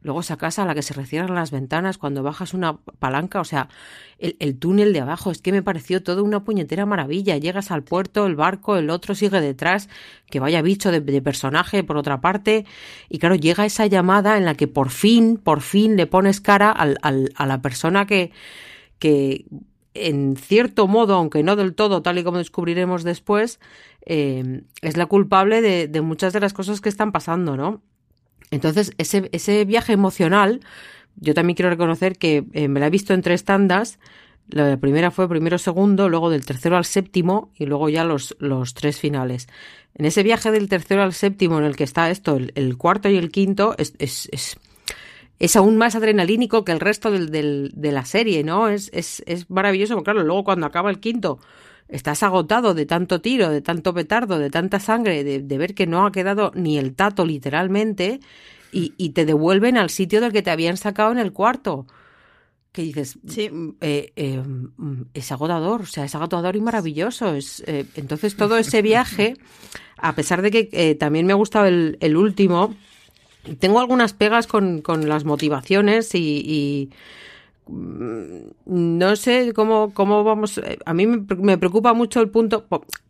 [0.00, 3.44] Luego esa casa a la que se recierran las ventanas cuando bajas una palanca, o
[3.44, 3.68] sea,
[4.18, 7.36] el, túnel de abajo, es que me pareció todo una puñetera maravilla.
[7.36, 9.88] Llegas al puerto, el barco, el otro sigue detrás,
[10.30, 12.64] que vaya bicho de, personaje por otra parte.
[13.08, 16.70] Y claro, llega esa llamada en la que por fin, por fin le pones cara
[16.70, 18.30] al, a la persona que,
[18.98, 19.46] que
[19.94, 23.58] en cierto modo, aunque no del todo, tal y como descubriremos después,
[24.06, 27.82] eh, es la culpable de, de, muchas de las cosas que están pasando, ¿no?
[28.50, 30.60] Entonces, ese, ese viaje emocional,
[31.16, 33.98] yo también quiero reconocer que eh, me la he visto en tres tandas.
[34.50, 38.72] La primera fue primero segundo, luego del tercero al séptimo y luego ya los, los
[38.72, 39.48] tres finales.
[39.94, 43.16] En ese viaje del tercero al séptimo en el que está esto, el, cuarto y
[43.16, 44.56] el quinto, es, es, es,
[45.38, 48.68] es, aún más adrenalínico que el resto del, del, de la serie, ¿no?
[48.68, 51.40] Es, es, es maravilloso, porque claro, luego cuando acaba el quinto,
[51.88, 56.06] estás agotado de tanto tiro, de tanto petardo, de tanta sangre, de, ver que no
[56.06, 58.20] ha quedado ni el tato literalmente,
[58.70, 61.86] y, te devuelven al sitio del que te habían sacado en el cuarto.
[62.70, 63.48] Que dices, sí.
[63.48, 67.34] Mm, eh, eh, mm, es agotador, o sea, es agotador y maravilloso.
[67.34, 69.36] Es, eh, entonces, todo ese viaje,
[69.96, 72.74] a pesar de que también me ha gustado el, el último,
[73.58, 76.90] tengo algunas pegas con, con las motivaciones y
[77.68, 80.58] no sé cómo, cómo vamos.
[80.58, 82.66] Eh, a mí me preocupa mucho el punto.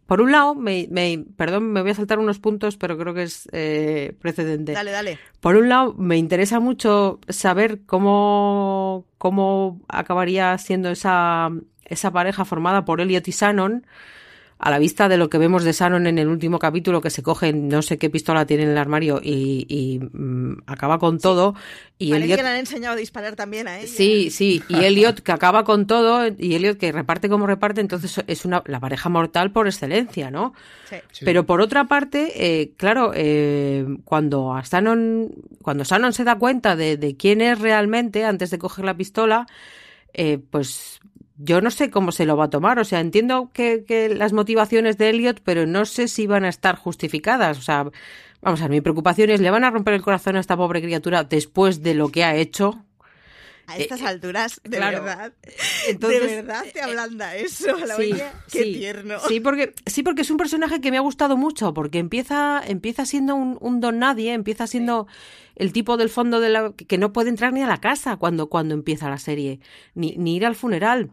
[0.06, 0.88] Por un lado, me,
[1.36, 4.72] perdón, me voy a saltar unos puntos, pero creo que es eh, precedente.
[4.72, 5.18] Dale, dale.
[5.40, 11.50] Por un lado, me interesa mucho saber cómo, cómo acabaría siendo esa,
[11.84, 13.86] esa pareja formada por Elliot y Shannon
[14.58, 17.22] a la vista de lo que vemos de Shannon en el último capítulo, que se
[17.22, 21.54] coge no sé qué pistola tiene en el armario y, mm, acaba con todo.
[21.96, 22.36] Y Elliot...
[22.36, 23.88] que le han enseñado a disparar también a ella.
[23.88, 28.22] Sí, sí, y Elliot que acaba con todo y Elliot que reparte como reparte, entonces
[28.26, 30.54] es una la pareja mortal por excelencia, ¿no?
[30.88, 31.24] Sí.
[31.24, 36.74] Pero por otra parte, eh, claro, eh, cuando a Shannon, cuando Shannon se da cuenta
[36.74, 39.46] de, de quién es realmente antes de coger la pistola,
[40.14, 41.00] eh, pues
[41.38, 42.78] yo no sé cómo se lo va a tomar.
[42.78, 46.48] O sea, entiendo que, que, las motivaciones de Elliot, pero no sé si van a
[46.48, 47.58] estar justificadas.
[47.58, 47.86] O sea,
[48.42, 50.82] vamos a ver, mi preocupación es, ¿le van a romper el corazón a esta pobre
[50.82, 52.84] criatura después de lo que ha hecho?
[53.68, 55.34] A estas alturas, de verdad.
[55.88, 58.14] Entonces, de verdad te ablanda eso a la sí,
[58.50, 59.18] Qué tierno.
[59.28, 63.04] Sí porque, sí, porque es un personaje que me ha gustado mucho, porque empieza, empieza
[63.04, 65.06] siendo un, un don nadie, empieza siendo
[65.54, 68.48] el tipo del fondo de la que no puede entrar ni a la casa cuando,
[68.48, 69.60] cuando empieza la serie,
[69.94, 71.10] ni, ni ir al funeral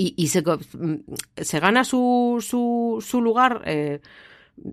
[0.00, 0.94] y, se, mm,
[1.36, 4.00] se, gana su, su, su lugar eh,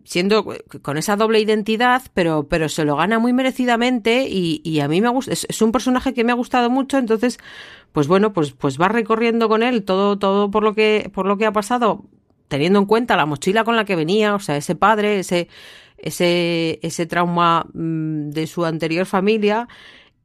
[0.03, 0.45] siendo
[0.81, 5.01] con esa doble identidad, pero, pero se lo gana muy merecidamente y, y a mí
[5.01, 7.37] me gusta, es, un personaje que me ha gustado mucho, entonces,
[7.91, 11.37] pues bueno, pues, pues va recorriendo con él todo, todo por lo que, por lo
[11.37, 12.05] que ha pasado,
[12.47, 15.47] teniendo en cuenta la mochila con la que venía, o sea, ese padre, ese,
[15.97, 19.67] ese, ese trauma mm, de su anterior familia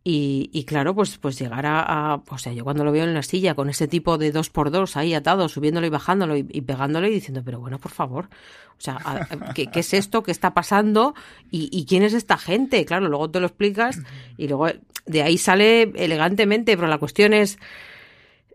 [0.04, 3.22] y, y, claro, pues, pues llegar a, O sea, yo cuando lo veo en la
[3.22, 7.06] silla con ese tipo de dos por dos ahí atado, subiéndolo y bajándolo y, pegándolo
[7.06, 8.28] y diciendo, pero bueno, por favor,
[8.76, 8.98] o sea,
[9.54, 10.24] ¿qué, qué es esto?
[10.24, 11.14] ¿Qué está pasando?
[11.52, 12.84] ¿Y, ¿Y, quién es esta gente?
[12.84, 14.00] Claro, luego te lo explicas
[14.36, 14.66] y luego
[15.06, 17.58] de ahí sale elegantemente, pero la cuestión es,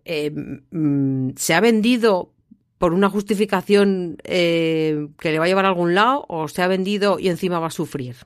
[0.03, 2.33] eh, mm, ¿se ha vendido
[2.77, 6.67] por una justificación eh, que le va a llevar a algún lado o se ha
[6.67, 8.17] vendido y encima va a sufrir?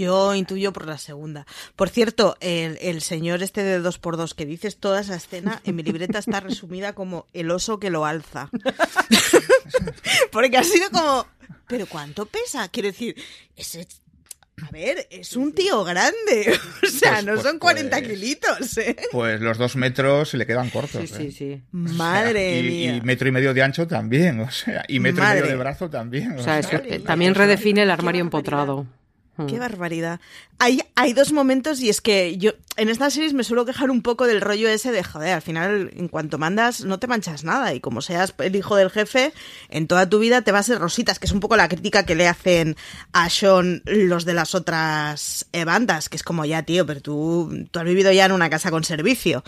[0.00, 1.46] Yo intuyo por la segunda.
[1.76, 5.76] Por cierto, el, señor este de dos por dos que dices toda esa escena, en
[5.76, 8.48] mi libreta está resumida como el oso que lo alza.
[10.32, 11.26] Porque ha sido como,
[11.68, 12.68] ¿pero cuánto pesa?
[12.68, 13.14] Quiero decir,
[13.56, 13.86] ese
[14.66, 16.58] a ver, es un tío grande.
[16.82, 18.96] O sea, pues, no pues, son 40 pues, kilitos, ¿eh?
[19.12, 21.08] Pues los dos metros se le quedan cortos.
[21.10, 21.32] Sí, sí, ¿eh?
[21.32, 21.62] sí.
[21.72, 22.96] Madre y, mía.
[22.96, 25.88] Y metro y medio de ancho también, o sea, y metro y medio de brazo
[25.88, 26.38] también.
[26.38, 26.60] O, sea,
[27.04, 28.86] también redefine el armario empotrado.
[29.46, 30.20] Qué barbaridad.
[30.58, 34.02] Hay, hay dos momentos y es que yo en estas series me suelo quejar un
[34.02, 37.74] poco del rollo ese de, joder, al final en cuanto mandas no te manchas nada
[37.74, 39.32] y como seas el hijo del jefe,
[39.68, 42.04] en toda tu vida te vas a ser rositas, que es un poco la crítica
[42.04, 42.76] que le hacen
[43.12, 47.66] a Sean los de las otras eh, bandas, que es como ya, tío, pero tú,
[47.70, 49.44] tú has vivido ya en una casa con servicio.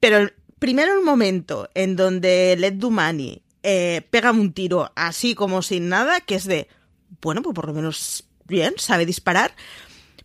[0.00, 5.88] Pero primero el momento en donde Led Dumani eh, pega un tiro así como sin
[5.88, 6.68] nada, que es de,
[7.22, 9.54] bueno, pues por lo menos bien, sabe disparar,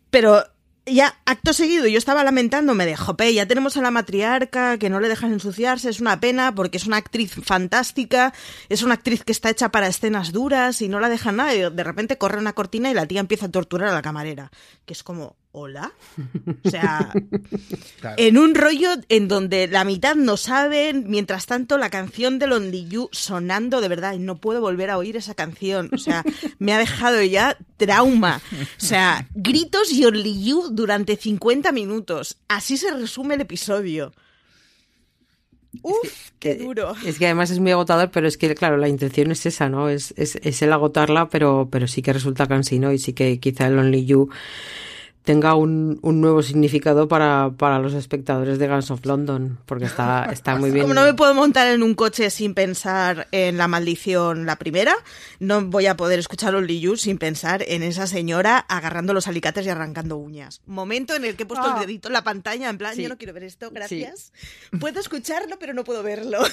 [0.09, 0.43] pero
[0.85, 4.99] ya, acto seguido, yo estaba lamentándome de, jope, ya tenemos a la matriarca, que no
[4.99, 8.33] le dejan ensuciarse, es una pena porque es una actriz fantástica,
[8.69, 11.83] es una actriz que está hecha para escenas duras y no la dejan nada, de
[11.83, 14.51] repente corre una cortina y la tía empieza a torturar a la camarera,
[14.85, 15.91] que es como, ¿hola?
[16.63, 17.11] O sea,
[18.17, 22.87] en un rollo en donde la mitad no saben, mientras tanto la canción de Lonely
[22.87, 26.23] You sonando de verdad, y no puedo volver a oír esa canción, o sea,
[26.59, 28.41] me ha dejado ya trauma.
[28.81, 32.37] O sea, gritos y Only You durante 50 minutos.
[32.47, 34.13] Así se resume el episodio.
[35.81, 36.95] Uf, qué duro.
[37.05, 39.87] Es que además es muy agotador, pero es que, claro, la intención es esa, ¿no?
[39.89, 43.67] Es, es, es el agotarla, pero, pero sí que resulta cansino y sí que quizá
[43.67, 44.29] el Only You
[45.23, 50.25] tenga un, un nuevo significado para, para, los espectadores de Guns of London, porque está,
[50.31, 50.83] está muy bien.
[50.83, 54.95] Como no me puedo montar en un coche sin pensar en la maldición la primera,
[55.39, 59.65] no voy a poder escuchar Only You sin pensar en esa señora agarrando los alicates
[59.65, 60.61] y arrancando uñas.
[60.65, 61.79] Momento en el que he puesto el Ah.
[61.81, 63.03] dedito en la pantalla, en plan, Sí.
[63.03, 64.33] yo no quiero ver esto, gracias.
[64.79, 66.39] Puedo escucharlo, pero no puedo verlo.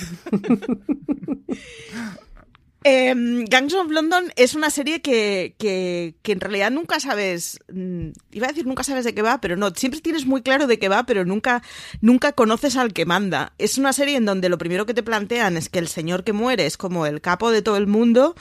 [2.88, 8.10] Em, Gangs of London es una serie que, que, que en realidad nunca sabes, mm,
[8.30, 10.78] iba a decir nunca sabes de qué va, pero no, siempre tienes muy claro de
[10.78, 11.64] qué va, pero nunca,
[12.00, 13.54] nunca conoces al que manda.
[13.58, 16.32] Es una serie en donde lo primero que te plantean es que el señor que
[16.32, 18.36] muere es como el capo de todo el mundo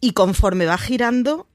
[0.00, 1.46] y conforme va girando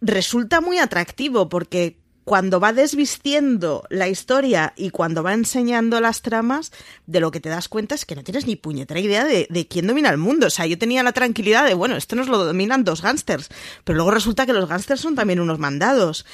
[0.00, 1.99] resulta muy atractivo porque
[2.30, 6.70] cuando va desvistiendo la historia y cuando va enseñando las tramas,
[7.08, 9.66] de lo que te das cuenta es que no tienes ni puñetera idea de, de
[9.66, 10.46] quién domina el mundo.
[10.46, 13.48] O sea, yo tenía la tranquilidad de, bueno, esto nos lo dominan dos gángsters,
[13.82, 16.24] pero luego resulta que los gángsters son también unos mandados.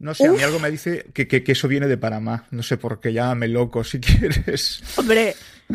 [0.00, 2.44] No sé, a mí algo me dice que, que- que eso viene de Panamá.
[2.50, 4.82] No sé por qué, llámame loco si quieres.
[4.96, 5.34] Hombre,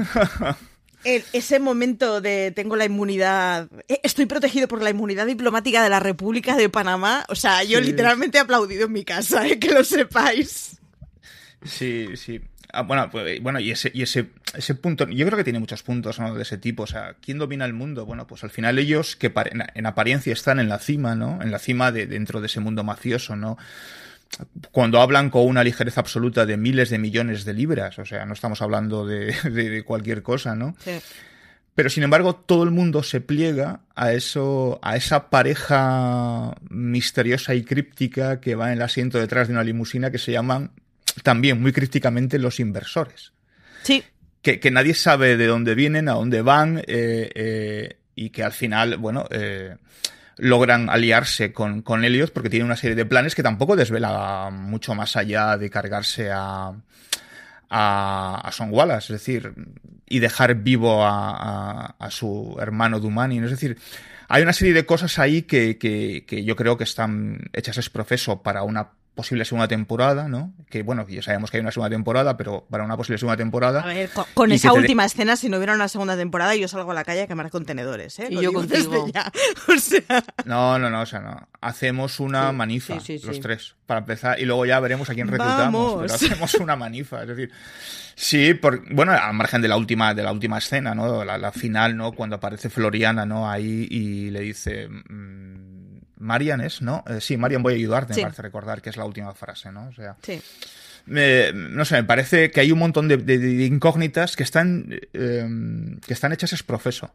[1.04, 5.90] el- ese momento de tengo la inmunidad, eh, estoy protegido por la inmunidad diplomática de
[5.90, 7.86] la República de Panamá, o sea, yo Sí.
[7.86, 10.80] literalmente he aplaudido en mi casa, eh, que lo sepáis.
[11.64, 12.42] Sí, sí.
[12.76, 15.84] Ah, bueno, pues, bueno, y ese, y ese, ese punto, yo creo que tiene muchos
[15.84, 16.34] puntos ¿no?
[16.34, 16.84] de ese tipo.
[16.84, 18.06] O sea, ¿quién domina el mundo?
[18.08, 19.32] Bueno, pues al final ellos que
[19.76, 21.40] en apariencia están en la cima, ¿no?
[21.44, 23.58] En la cima de dentro de ese mundo mafioso, ¿no?
[24.72, 28.34] Cuando hablan con una ligereza absoluta de miles de millones de libras, o sea, no
[28.34, 30.76] estamos hablando de, de- de cualquier cosa, ¿no?
[31.76, 37.64] Pero sin embargo, todo el mundo se pliega a eso, a esa pareja misteriosa y
[37.64, 40.72] críptica que va en el asiento detrás de una limusina que se llaman
[41.24, 43.34] también muy crípticamente los inversores.
[43.84, 44.04] Sí,
[44.42, 48.52] Que, que nadie sabe de dónde vienen, a dónde van, eh, eh, y que al
[48.52, 49.76] final, bueno, eh,
[50.38, 54.96] logran aliarse con, con Elliot porque tiene una serie de planes que tampoco desvela mucho
[54.96, 56.74] más allá de cargarse a,
[57.70, 59.54] a, a Son Wallace, es decir,
[60.08, 63.40] y dejar vivo a, a, a su hermano Dumani.
[63.40, 63.78] Es decir,
[64.28, 67.90] hay una serie de cosas ahí que, que, que yo creo que están hechas es
[67.90, 70.54] profeso para una posible segunda temporada, ¿no?
[70.70, 73.82] Que bueno, ya sabemos que hay una segunda temporada, pero para una posible segunda temporada.
[73.82, 76.92] A ver, con, esa de- última escena, si no hubiera una segunda temporada, yo salgo
[76.92, 78.28] a la calle a quemar contenedores, ¿eh?
[78.30, 79.08] Y Lo yo digo contigo.
[79.14, 79.32] ya.
[79.68, 81.48] O sea, No, no, no, o sea, no.
[81.62, 85.14] Hacemos una Sí, manifa, sí, sí, los tres, para empezar, y luego ya veremos a
[85.14, 86.02] quién reclutamos, Vamos.
[86.02, 87.52] pero hacemos una manifa, es decir,
[88.16, 91.24] sí, por, bueno, al margen de la última, de la última escena, ¿no?
[91.24, 92.12] La, la final, ¿no?
[92.14, 93.50] Cuando aparece Floriana, ¿no?
[93.50, 95.63] Ahí y le dice, mm,
[96.24, 97.04] Marian es, ¿no?
[97.08, 98.20] Eh, sí, Marian, voy a ayudarte, Sí.
[98.22, 99.88] me parece recordar que es la última frase, ¿no?
[99.90, 100.42] O sea, sí.
[101.06, 104.88] me- no sé, me parece que hay un montón de, de- de incógnitas que están,
[105.14, 105.46] eh,
[106.06, 107.14] que están hechas es profeso.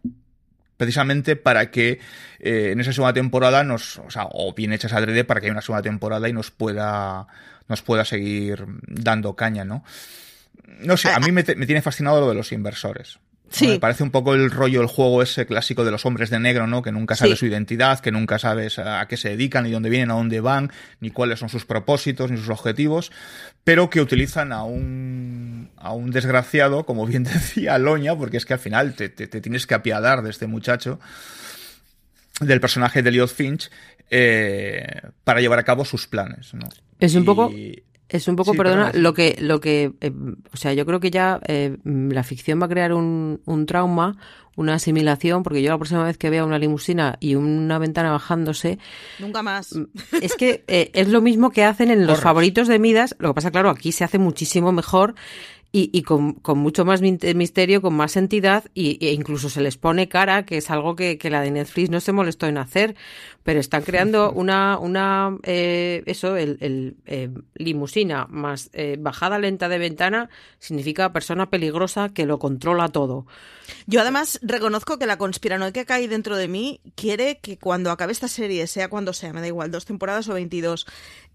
[0.76, 1.98] Precisamente para que
[2.38, 5.52] eh, en esa segunda temporada nos, o sea, o bien hechas adrede para que haya
[5.52, 7.26] una segunda temporada y nos pueda,
[7.66, 9.82] nos pueda seguir dando caña, ¿no?
[10.80, 13.18] No sé, a mí me, te- me tiene fascinado lo de los inversores.
[13.62, 16.66] Me parece un poco el rollo, el juego ese clásico de los hombres de negro,
[16.66, 16.82] ¿no?
[16.82, 17.40] Que nunca sabes Sí.
[17.40, 20.70] su identidad, que nunca sabes a qué se dedican, ni dónde vienen, a dónde van,
[21.00, 23.10] ni cuáles son sus propósitos, ni sus objetivos,
[23.64, 27.24] pero que utilizan a un, a un desgraciado, como bien
[27.62, 30.46] decía Loña, porque es que al final te, te- te tienes que apiadar de este
[30.46, 31.00] muchacho,
[32.40, 33.70] del personaje de Elliot Finch,
[34.10, 34.86] eh,
[35.24, 36.68] para llevar a cabo sus planes, ¿no?
[37.00, 37.50] Es un Y- poco-
[38.08, 39.02] Es un poco, Sí, perdona, perdona.
[39.02, 40.12] lo que, lo que, eh,
[40.52, 44.16] o sea, yo creo que ya eh, la ficción va a crear un, un trauma,
[44.56, 48.78] una asimilación, porque yo la próxima vez que vea una limusina y una ventana bajándose,
[49.18, 49.74] Nunca más.
[49.76, 49.84] Mm,
[50.22, 53.34] es que eh, es lo mismo que hacen en los favoritos de Midas, lo que
[53.34, 55.14] pasa, claro, aquí se hace muchísimo mejor
[55.70, 59.76] y, y con, con mucho más misterio, con más entidad y, e incluso se les
[59.76, 62.96] pone cara, que es algo que, que la de Netflix no se molestó en hacer,
[63.42, 69.68] pero están creando una, una eh, eso, el, el eh, limusina más eh, bajada lenta
[69.68, 73.26] de ventana significa persona peligrosa que lo controla todo.
[73.86, 78.12] Yo además reconozco que la conspiranoica que hay dentro de mí quiere que cuando acabe
[78.12, 80.86] esta serie, sea cuando sea, me da igual, dos temporadas o veintidós,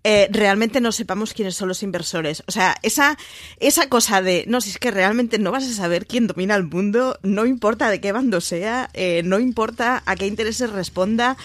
[0.03, 2.43] eh, realmente no sepamos quiénes son los inversores.
[2.47, 3.17] O sea, esa,
[3.59, 6.65] esa cosa de, no, si es que realmente no vas a saber quién domina el
[6.65, 11.37] mundo, no importa de qué bando sea, eh, no importa a qué intereses responda,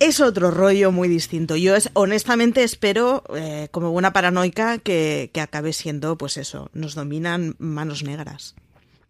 [0.00, 1.56] es otro rollo muy distinto.
[1.56, 6.94] Yo es, honestamente espero, eh, como buena paranoica, que, que acabe siendo, pues eso, nos
[6.94, 8.54] dominan manos negras.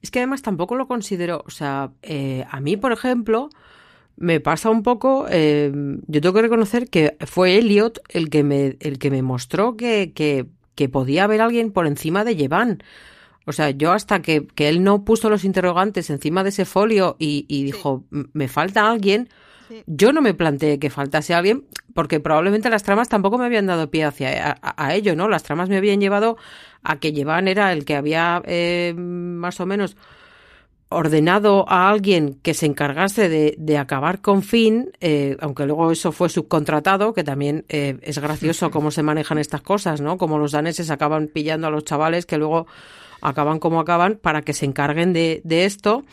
[0.05, 3.49] Es que además tampoco lo considero, o sea, eh, a mí, por ejemplo,
[4.17, 5.73] me pasa un poco, eh,
[6.07, 10.13] yo tengo que reconocer que fue Elliot el que me, el que me mostró que,
[10.15, 10.45] que,
[10.75, 12.83] que podía haber alguien por encima de Yevan.
[13.47, 17.17] O sea, yo hasta que, que, él no puso los interrogantes encima de ese folio
[17.19, 19.31] y, y dijo, me falta alguien,
[19.69, 19.83] sí.
[19.87, 23.91] yo no me planteé que faltase alguien, porque probablemente las tramas tampoco me habían dado
[23.91, 25.29] pie hacia a, ello, ¿no?
[25.29, 26.37] Las tramas me habían llevado
[26.83, 29.97] a que Llevan era el que había eh, más o menos
[30.89, 36.13] ordenado a alguien que se encargase de, de acabar con Finn, eh, aunque luego eso
[36.13, 40.17] fue subcontratado, que también eh, es gracioso cómo se manejan estas cosas, ¿no?
[40.19, 42.67] Como los daneses acaban pillando a los chavales que luego
[43.21, 46.05] acaban como acaban para que se encarguen de, de esto.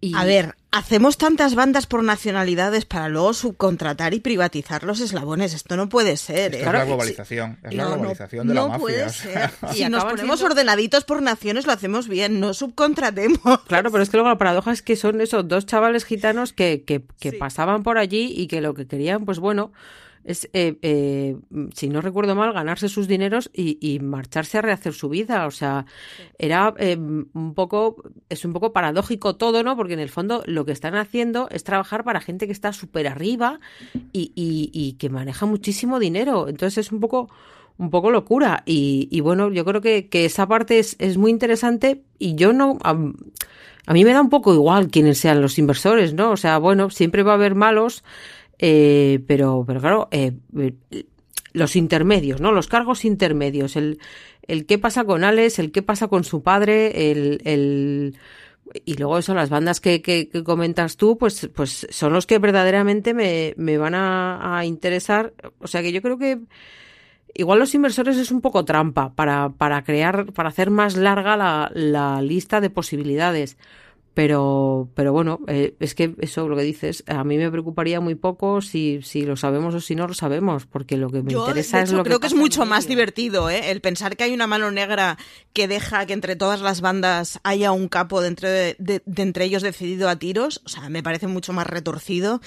[0.00, 0.14] Y...
[0.14, 5.54] A ver, hacemos tantas bandas por nacionalidades para luego subcontratar y privatizar los eslabones.
[5.54, 6.54] Esto no puede ser.
[6.54, 6.60] ¿eh?
[6.60, 7.58] Es la globalización.
[7.62, 8.80] Es la no, globalización no, de la no mafia.
[8.80, 9.50] Puede ser.
[9.72, 10.54] si nos ponemos siendo...
[10.54, 12.40] ordenaditos por naciones, lo hacemos bien.
[12.40, 13.40] No subcontratemos.
[13.66, 16.82] Claro, pero es que luego la paradoja es que son esos dos chavales gitanos que,
[16.86, 17.36] que, que sí.
[17.36, 19.72] pasaban por allí y que lo que querían, pues bueno
[20.24, 21.36] es, eh, eh,
[21.74, 25.46] si no recuerdo mal, ganarse sus dineros y, y, marcharse a rehacer su vida.
[25.46, 25.86] O sea,
[26.38, 29.76] era eh, un poco, es un poco paradójico todo, ¿no?
[29.76, 33.08] Porque en el fondo lo que están haciendo es trabajar para gente que está súper
[33.08, 33.60] arriba
[34.12, 36.48] y, y, y, que maneja muchísimo dinero.
[36.48, 37.30] Entonces es un poco
[37.78, 41.30] un poco locura y, y bueno yo creo que, que esa parte es, es, muy
[41.30, 45.58] interesante y yo no a, a mí me da un poco igual quiénes sean los
[45.58, 48.04] inversores no o sea bueno siempre va a haber malos
[48.62, 50.32] eh, pero, pero claro, eh,
[51.52, 52.52] los intermedios, ¿no?
[52.52, 53.98] Los cargos intermedios, el,
[54.46, 58.16] el qué pasa con Alex, el qué pasa con su padre, el, el
[58.84, 62.38] y luego eso, las bandas que, que, que, comentas tú, pues, pues son los que
[62.38, 65.32] verdaderamente me, me van a, a, interesar.
[65.58, 66.38] O sea que yo creo que
[67.34, 71.70] igual los inversores es un poco trampa para, para crear, para hacer más larga la,
[71.74, 73.56] la lista de posibilidades.
[74.12, 78.16] Pero, pero bueno, eh, es que eso lo que dices, a mí me preocuparía muy
[78.16, 81.40] poco si, si lo sabemos o si no lo sabemos, porque lo que me Yo,
[81.46, 82.08] interesa de es hecho, lo que.
[82.08, 83.70] Creo que es mucho más divertido, ¿eh?
[83.70, 85.16] El pensar que hay una mano negra
[85.52, 89.44] que deja que entre todas las bandas haya un capo de entre, de, de entre
[89.44, 92.40] ellos decidido a tiros, o sea, me parece mucho más retorcido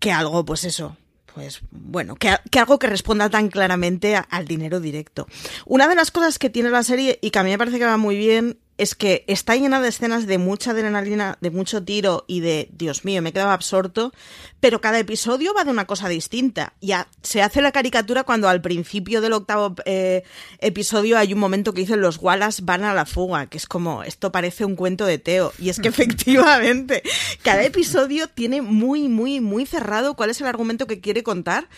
[0.00, 0.96] que algo, pues eso,
[1.34, 5.26] pues bueno, que, que, algo que responda tan claramente a, al dinero directo.
[5.66, 7.84] Una de las cosas que tiene la serie y que a mí me parece que
[7.84, 12.24] va muy bien es que está llena de escenas de mucha adrenalina, de mucho tiro
[12.26, 14.12] y de, Dios mío, me quedaba absorto,
[14.58, 16.72] pero cada episodio va de una cosa distinta.
[16.80, 20.24] Ya se hace la caricatura cuando al principio del octavo eh,
[20.58, 24.02] episodio hay un momento que dicen los Wallace van a la fuga, que es como,
[24.02, 25.52] esto parece un cuento de Teo.
[25.58, 27.04] Y es que efectivamente,
[27.42, 31.68] cada episodio tiene muy, muy, muy cerrado cuál es el argumento que quiere contar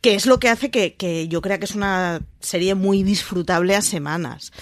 [0.00, 3.76] que es lo que hace que, que yo crea que es una serie muy disfrutable
[3.76, 4.52] a semanas.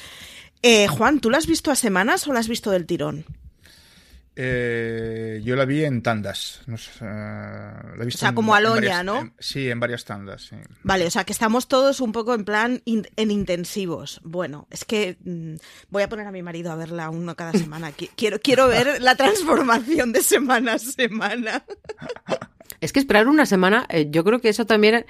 [0.63, 3.25] Eh, Juan, ¿tú la has visto a semanas o la has visto del tirón?
[4.37, 6.63] Eh, yo la vi en tandas.
[6.67, 9.19] No sé, uh, la he visto o sea, en, como Aloña, ¿no?
[9.19, 10.43] En, sí, en varias tandas.
[10.43, 10.57] Sí.
[10.83, 14.21] Vale, o sea, que estamos todos un poco en plan in, en intensivos.
[14.23, 15.57] Bueno, es que mmm,
[15.91, 17.93] voy a poner a mi marido a verla uno cada semana.
[18.17, 21.65] quiero, quiero ver la transformación de semana a semana.
[22.81, 25.05] Es que esperar una semana, eh, yo creo que eso también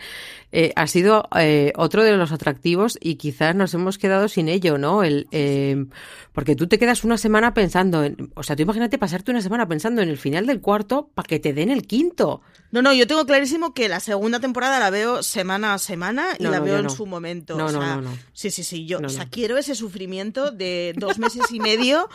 [0.53, 4.79] eh, ha sido eh, otro de los atractivos y quizás nos hemos quedado sin ello,
[4.79, 5.05] ¿no?
[5.05, 5.87] El, eh,
[6.33, 9.69] porque tú te quedas una semana pensando, en, o sea, tú imagínate pasarte una semana
[9.69, 12.41] pensando en el final del cuarto para que te den el quinto.
[12.73, 16.43] No, no, yo tengo clarísimo que la segunda temporada la veo semana a semana y
[16.43, 16.91] no, la no, veo en no.
[16.91, 17.57] su momento.
[17.57, 18.19] No, o sea, no, no, no.
[18.33, 22.09] Sí, sí, sí, yo, o sea, quiero ese sufrimiento de dos meses y medio.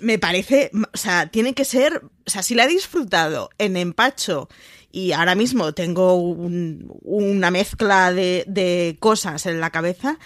[0.00, 4.48] Me parece, o sea, tiene que ser, o sea, si la he disfrutado en empacho
[4.90, 10.18] y ahora mismo tengo un, una mezcla de, de, cosas en la cabeza.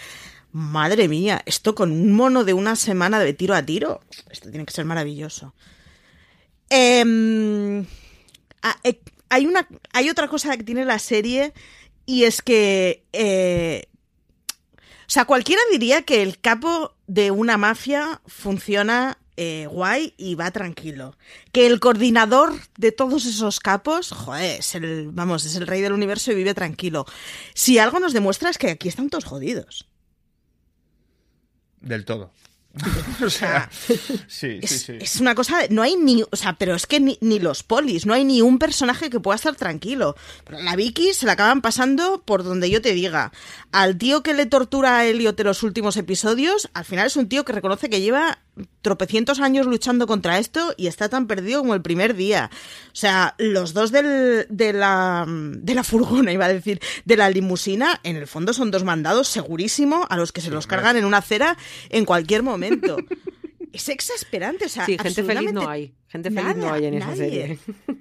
[0.52, 4.00] Madre mía, esto con un mono de una semana de tiro a tiro,
[4.30, 5.54] esto tiene que ser maravilloso.
[6.70, 7.84] Eh,
[9.28, 11.52] hay, una, hay otra cosa que tiene la serie
[12.06, 13.04] y es que...
[13.12, 13.84] Eh,
[14.80, 20.50] o sea, cualquiera diría que el capo de una mafia funciona eh, guay y va
[20.50, 21.16] tranquilo.
[21.52, 25.92] Que el coordinador de todos esos capos, joder, es el, vamos, es el rey del
[25.92, 27.06] universo y vive tranquilo.
[27.54, 29.86] Si algo nos demuestra es que aquí están todos jodidos.
[31.80, 32.32] Del todo.
[33.24, 33.70] o sea,
[34.28, 34.98] sí, es, sí, sí.
[35.00, 38.06] es una cosa, no hay ni, o sea, pero es que ni, ni los polis,
[38.06, 40.16] no hay ni un personaje que pueda estar tranquilo.
[40.44, 43.32] Pero la Vicky se la acaban pasando por donde yo te diga.
[43.72, 47.28] Al tío que le tortura a Elliot en los últimos episodios, al final es un
[47.28, 48.40] tío que reconoce que lleva
[48.82, 52.50] tropecientos años luchando contra esto y está tan perdido como el primer día.
[52.88, 57.30] O sea, los dos del, de, la, de la furgona, iba a decir, de la
[57.30, 61.04] limusina, en el fondo son dos mandados segurísimo a los que se los cargan en
[61.04, 61.56] una acera
[61.90, 62.96] en cualquier momento.
[63.70, 65.92] Es exasperante, o sea, Sí, gente feliz no hay.
[66.08, 67.18] Gente feliz no hay en esa nadie.
[67.30, 67.58] serie.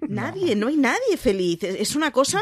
[0.07, 1.63] Nadie, no hay nadie feliz.
[1.63, 2.41] Es una cosa.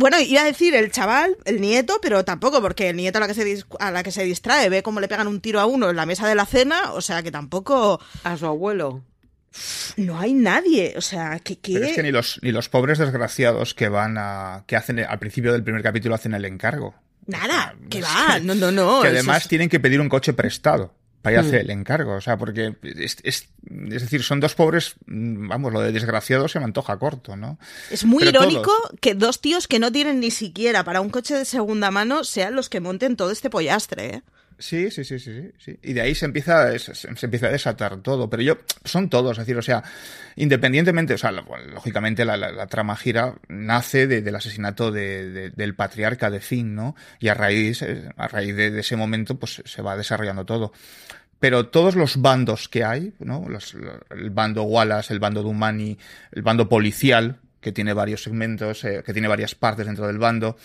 [0.00, 3.26] Bueno, iba a decir el chaval, el nieto, pero tampoco, porque el nieto a la
[3.28, 5.66] que se, dis- a la que se distrae ve cómo le pegan un tiro a
[5.66, 8.00] uno en la mesa de la cena, o sea que tampoco.
[8.24, 9.02] A su abuelo.
[9.96, 10.94] No hay nadie.
[10.96, 11.58] O sea, que.
[11.58, 14.64] que- Pero es que ni los, ni los pobres desgraciados que van a.
[14.66, 16.94] que hacen al principio del primer capítulo hacen el encargo.
[17.26, 18.38] Nada, que va.
[18.42, 19.02] No, no, no.
[19.02, 20.94] que además es- tienen que pedir un coche prestado
[21.26, 21.46] para ir a Mm.
[21.46, 22.14] hacer el encargo.
[22.14, 23.48] O sea, porque es, es,
[23.90, 27.58] es decir, son dos pobres, mm, vamos, lo de desgraciado se me antoja corto, ¿no?
[27.90, 29.00] Es muy Pero irónico todos.
[29.00, 32.54] que dos tíos que no tienen ni siquiera para un coche de segunda mano sean
[32.54, 34.22] los que monten todo este pollastre, ¿eh?
[34.58, 35.78] Sí, sí, sí, sí, sí.
[35.82, 38.30] Y de ahí se empieza, se, empieza a desatar todo.
[38.30, 39.84] Pero yo, son todos, es decir, o sea,
[40.36, 46.30] independientemente, o sea, lógicamente la, trama gira nace de- del asesinato de- de- del patriarca
[46.30, 46.96] de Finn, ¿no?
[47.20, 50.72] Y a raíz, eh, a raíz de, ese momento, pues se va desarrollando todo.
[51.38, 53.46] Pero todos los bandos que hay, ¿no?
[54.10, 55.98] El bando Wallace, el bando Dumani,
[56.32, 60.56] el bando policial, que tiene varios segmentos, eh, que tiene varias partes dentro del bando,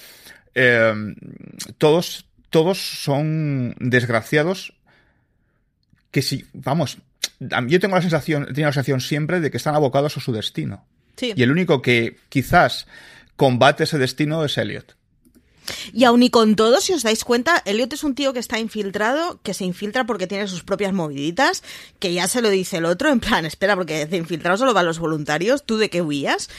[0.56, 0.94] eh,
[1.78, 4.74] todos, todos son desgraciados
[6.12, 7.00] que si, vamos,
[7.40, 10.32] yo tengo la sensación, he tenido la sensación siempre de que están abocados a su
[10.32, 10.86] destino.
[11.16, 11.34] Sí.
[11.36, 12.86] Y el único que quizás
[13.36, 14.96] combate ese destino es Elliot.
[15.94, 18.60] Y aun y con todo, si os dais cuenta, Elliot es un tío que está
[18.60, 21.64] infiltrado, que se infiltra porque tiene sus propias moviditas,
[22.00, 24.86] que ya se lo dice el otro, en plan, espera, porque de infiltrado solo van
[24.86, 26.50] los voluntarios, ¿tú de qué huías?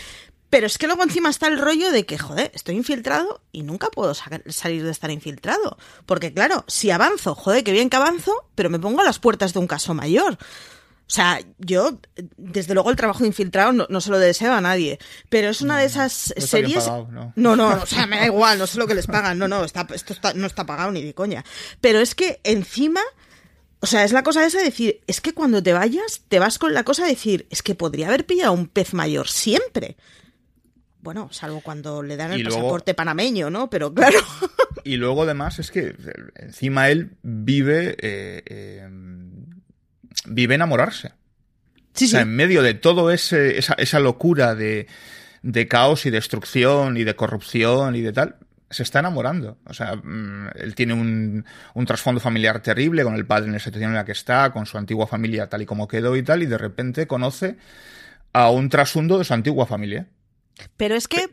[0.53, 3.88] Pero es que luego encima está el rollo de que, joder, estoy infiltrado y nunca
[3.88, 5.78] puedo sa- salir de estar infiltrado.
[6.05, 9.55] Porque claro, si avanzo, joder, qué bien que avanzo, pero me pongo a las puertas
[9.55, 10.34] de un caso mayor.
[10.34, 11.98] O sea, yo,
[12.36, 14.98] desde luego, el trabajo de infiltrado no, no se lo deseo a nadie.
[15.30, 16.84] Pero es una de esas no series.
[16.84, 17.32] pagado, ¿no?
[17.34, 19.38] no, no, o sea, me da igual, no sé lo que les pagan.
[19.38, 21.44] No, no, está, esto está- no está pagado ni de coña.
[21.80, 23.00] Pero es que encima.
[23.80, 26.59] O sea, es la cosa esa de decir, es que cuando te vayas, te vas
[26.59, 29.96] con la cosa de decir, es que podría haber pillado un pez mayor siempre.
[31.03, 33.68] Bueno, salvo cuando le dan el luego- pasaporte panameño, ¿no?
[33.68, 34.18] Pero claro.
[34.84, 35.94] Y luego además es que
[36.34, 38.88] encima él vive, eh, eh,
[40.26, 41.12] vive enamorarse.
[41.94, 42.22] Sí, O sea, sí.
[42.28, 44.88] en medio de todo ese, esa, esa locura de,
[45.42, 48.36] de caos y destrucción y de corrupción y de tal,
[48.70, 49.59] se está enamorando.
[49.66, 51.44] O sea, mm, él tiene un,
[51.74, 54.66] un trasfondo familiar terrible con el padre en la situación en la que está, con
[54.66, 57.57] su antigua familia tal y como quedó y tal, y de repente conoce
[58.32, 60.09] a un trasundo de su antigua familia.
[60.76, 61.28] Pero es que.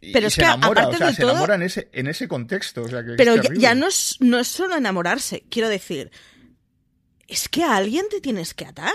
[0.00, 1.62] Y, Pero y es se que, enamora, aparte o sea, de se todo- enamora en
[1.62, 2.82] ese, en ese contexto.
[2.82, 6.10] O sea, que es Pero ya, ya no, es, no es solo enamorarse, quiero decir.
[7.26, 8.92] Es que a alguien te tienes que atar.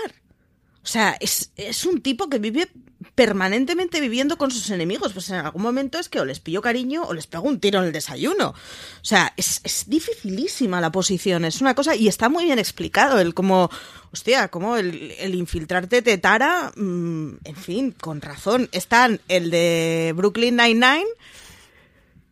[0.84, 2.68] O sea, es, es un tipo que vive
[3.14, 5.12] permanentemente viviendo con sus enemigos.
[5.12, 7.78] Pues en algún momento es que o les pillo cariño o les pego un tiro
[7.78, 8.48] en el desayuno.
[8.50, 11.44] O sea, es, es dificilísima la posición.
[11.44, 13.70] Es una cosa, y está muy bien explicado el cómo,
[14.12, 18.68] hostia, cómo el, infiltrarte te tara, mm, en fin, con razón.
[18.72, 21.06] Están el de Brooklyn Nine-Nine,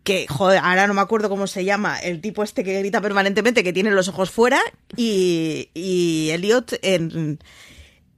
[0.04, 3.62] que, joder, ahora no me acuerdo cómo se llama, el tipo este que grita permanentemente,
[3.62, 4.60] que tiene los ojos fuera,
[4.96, 7.38] y, y Elliot en,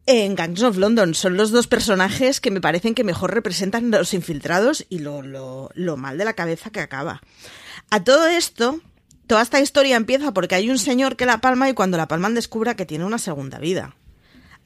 [0.06, 1.14] en Gangs of London.
[1.14, 5.22] Son los dos personajes que me parecen que mejor representan a los infiltrados y lo,
[5.22, 7.22] lo, lo mal de la cabeza que acaba.
[7.90, 8.80] A todo esto,
[9.26, 12.34] toda esta historia empieza porque hay un señor que la palma y cuando la palman
[12.34, 13.94] descubra que tiene una segunda vida.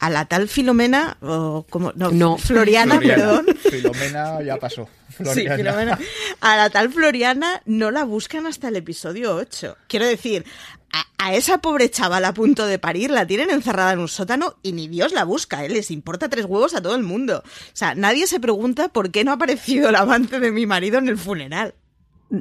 [0.01, 2.39] A la tal Filomena, o como, no, No.
[2.39, 3.47] Floriana, perdón.
[3.69, 4.89] Filomena ya pasó.
[5.19, 5.57] Sí, Floriana.
[5.57, 5.99] Filomena.
[6.41, 9.77] A la tal Floriana no la buscan hasta el episodio 8.
[9.89, 10.45] Quiero decir,
[10.93, 14.73] a, esa pobre chaval a punto de parir la tienen encerrada en un sótano y
[14.73, 15.69] ni Dios la busca, ¿eh?
[15.69, 17.43] Les importa tres huevos a todo el mundo.
[17.45, 20.99] O sea, nadie se pregunta por qué no ha aparecido el amante de mi marido
[20.99, 21.75] en el funeral.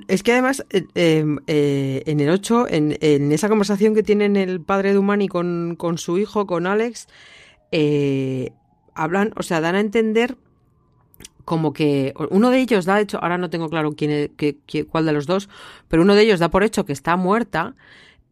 [0.07, 4.61] Es que además, eh, eh, eh, en el 8, en, esa conversación que tienen el
[4.61, 7.07] padre de Humani con, con su hijo, con Alex,
[8.93, 10.37] hablan, o sea, dan a entender
[11.45, 15.13] como que uno de ellos da hecho, ahora no tengo claro quién, qué- cuál de
[15.13, 15.47] los dos,
[15.87, 17.75] pero uno de ellos da por hecho que está muerta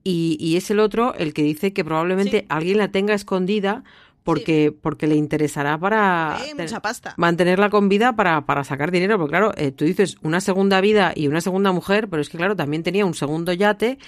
[0.05, 2.45] y, y es el otro el que dice que probablemente Sí.
[2.47, 3.83] alguien la tenga escondida
[4.23, 7.13] porque, porque le interesará para Eh, mucha pasta.
[7.17, 9.17] mantenerla con vida para, para sacar dinero.
[9.19, 12.37] Porque claro, eh, tú dices una segunda vida y una segunda mujer, pero es que
[12.37, 13.99] claro, también tenía un segundo yate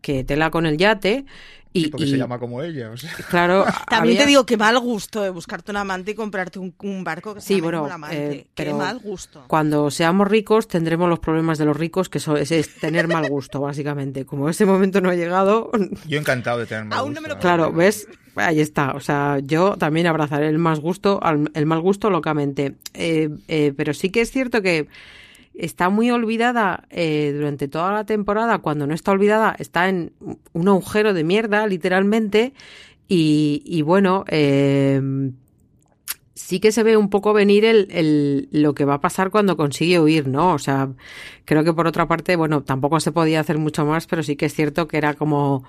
[0.00, 1.24] que tela con el yate.
[1.72, 2.90] Y, porque y- se llama como ella.
[2.90, 3.12] o sea.
[3.28, 6.74] Claro, También había- te digo que mal gusto de buscarte un amante y comprarte un,
[6.82, 8.32] un barco que se Sí, llame bueno, como el amante.
[8.32, 9.44] eh, Qué pero mal gusto.
[9.46, 13.28] Cuando seamos ricos tendremos los problemas de los ricos, que eso es, es tener mal
[13.28, 14.26] gusto, básicamente.
[14.26, 15.70] Como ese momento no ha llegado,
[16.08, 18.08] Yo encantado de tener mal Aún no me gusto, lo claro, ¿ves?
[18.34, 18.92] Ahí está.
[18.92, 21.20] O sea, yo también abrazaré el más gusto,
[21.54, 22.74] el mal gusto locamente.
[22.94, 24.88] Eh, eh, pero sí que es cierto que
[25.54, 28.58] está muy olvidada eh, durante toda la temporada.
[28.58, 30.12] Cuando no está olvidada, está en
[30.52, 32.52] un agujero de mierda, literalmente.
[33.08, 35.00] Y, y bueno, eh,
[36.34, 39.56] sí que se ve un poco venir el, el- lo que va a pasar cuando
[39.56, 40.54] consigue huir, ¿no?
[40.54, 40.90] O sea,
[41.44, 44.46] creo que por otra parte, bueno, tampoco se podía hacer mucho más, pero sí que
[44.46, 45.64] es cierto que era como,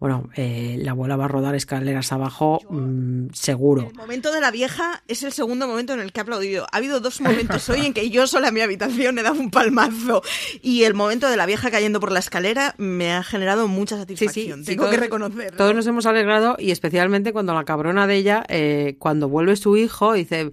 [0.00, 3.88] bueno, eh, la abuela va a rodar escaleras abajo, mm, seguro.
[3.90, 6.66] El momento de la vieja es el segundo momento en el que he aplaudido.
[6.72, 9.50] Ha habido dos momentos hoy en que yo sola en mi habitación he dado un
[9.50, 10.22] palmazo.
[10.62, 14.58] Y el momento de la vieja cayendo por la escalera me ha generado mucha satisfacción.
[14.60, 15.56] sí, sí, Tengo todos- que reconocerlo.
[15.56, 19.76] Todos nos hemos alegrado y especialmente cuando la cabrona de ella, eh, cuando vuelve su
[19.78, 20.52] hijo, dice,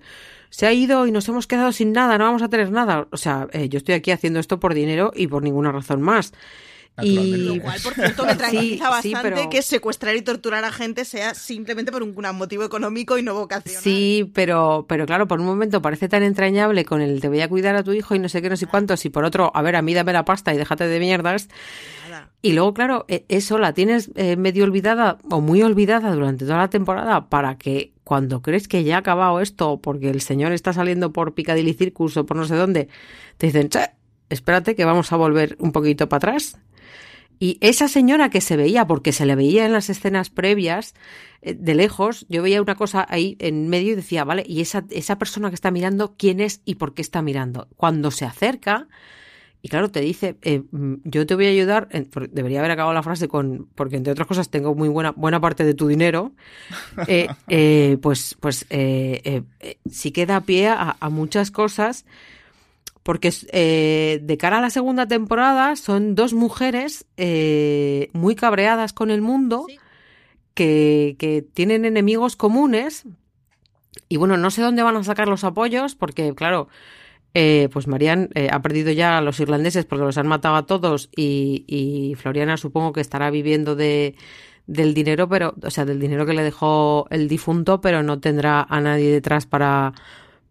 [0.49, 3.07] se ha ido y nos hemos quedado sin nada, no vamos a tener nada.
[3.11, 6.31] O sea, eh, yo estoy aquí haciendo esto por dinero y por ninguna razón más.
[7.01, 10.63] Y Lo cual, por cierto, me tranquiliza Sí, sí, bastante pero- que secuestrar y torturar
[10.65, 13.81] a gente sea simplemente por un, un motivo económico y no vocacional.
[13.81, 17.47] Sí, pero, pero claro, por un momento parece tan entrañable con el te voy a
[17.49, 19.61] cuidar a tu hijo y no sé qué, no sé cuántos, y por otro, a
[19.61, 21.47] ver, a mí dame la pasta y déjate de mierdas.
[22.43, 26.57] Y luego, claro, e- eso la tienes eh, medio olvidada o muy olvidada durante toda
[26.57, 30.73] la temporada para que cuando crees que ya ha acabado esto porque el señor está
[30.73, 32.89] saliendo por Piccadilly Circus o por no sé dónde,
[33.37, 33.91] te dicen, "Che,
[34.29, 36.57] espérate que vamos a volver un poquito para atrás.
[37.41, 40.93] Y esa señora que se veía, porque se le veía en las escenas previas,
[41.41, 44.85] eh, de lejos, yo veía una cosa ahí en medio y decía, vale, ¿y esa,
[44.91, 47.67] esa persona que está mirando, quién es y por qué está mirando?
[47.77, 48.87] Cuando se acerca,
[49.63, 52.93] y claro, te dice, eh, mm, yo te voy a ayudar, por- debería haber acabado
[52.93, 56.33] la frase con, porque entre otras cosas tengo muy buena, buena parte de tu dinero,
[57.07, 62.05] eh, eh, pues, pues eh, eh, eh, sí que da pie a, a muchas cosas,
[63.04, 69.10] porque eh, de cara a la segunda temporada son dos mujeres eh, muy cabreadas con
[69.12, 69.78] el mundo, Sí.
[70.54, 73.06] que, que tienen enemigos comunes,
[74.10, 76.68] y bueno, no sé dónde van a sacar los apoyos, porque claro,
[77.34, 80.66] eh, pues Marian eh, ha perdido ya a los irlandeses porque los han matado a
[80.66, 84.16] todos y, y Floriana supongo que estará viviendo de
[84.68, 88.62] del dinero, pero, o sea, del dinero que le dejó el difunto, pero no tendrá
[88.70, 89.91] a nadie detrás para,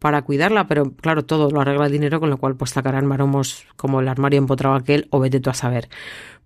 [0.01, 3.67] para cuidarla, pero claro, todo lo arregla el dinero, con lo cual pues sacarán maromos
[3.77, 5.89] como el armario empotrado aquel o vete tú a saber.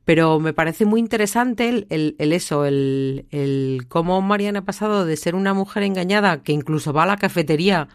[0.05, 5.07] Pero me parece muy interesante el, el, el eso, el, el cómo Mariana ha pasado
[5.07, 7.89] de ser una mujer engañada que incluso va a la cafetería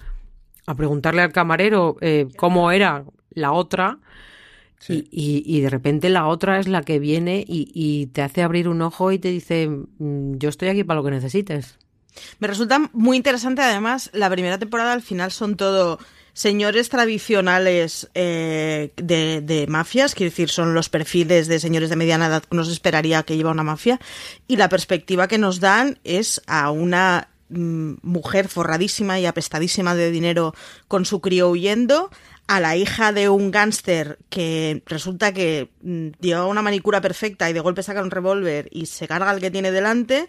[0.65, 3.99] a preguntarle al camarero eh, cómo era la otra
[4.81, 5.09] Sí.
[5.11, 8.69] y, y- de repente la otra es la que viene y, y te hace abrir
[8.69, 11.77] un ojo y te dice "Mm, yo estoy aquí para lo que necesites.
[12.39, 15.99] Me resulta muy interesante, además, la primera temporada al final son todo
[16.33, 22.27] señores tradicionales eh, de, de mafias, quiero decir, son los perfiles de señores de mediana
[22.27, 23.99] edad que uno se esperaría que lleva una mafia,
[24.47, 30.11] y la perspectiva que nos dan es a una mm, mujer forradísima y apestadísima de
[30.11, 30.53] dinero
[30.87, 32.09] con su crío huyendo,
[32.51, 37.53] a la hija de un gángster que resulta que mm, lleva una manicura perfecta y
[37.53, 40.27] de golpe saca un revólver y se carga al que tiene delante,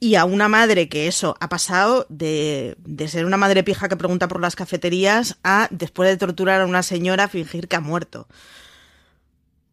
[0.00, 3.96] y a una madre que eso ha pasado de, de ser una madre pija que
[3.96, 8.26] pregunta por las cafeterías a, después de torturar a una señora, fingir que ha muerto.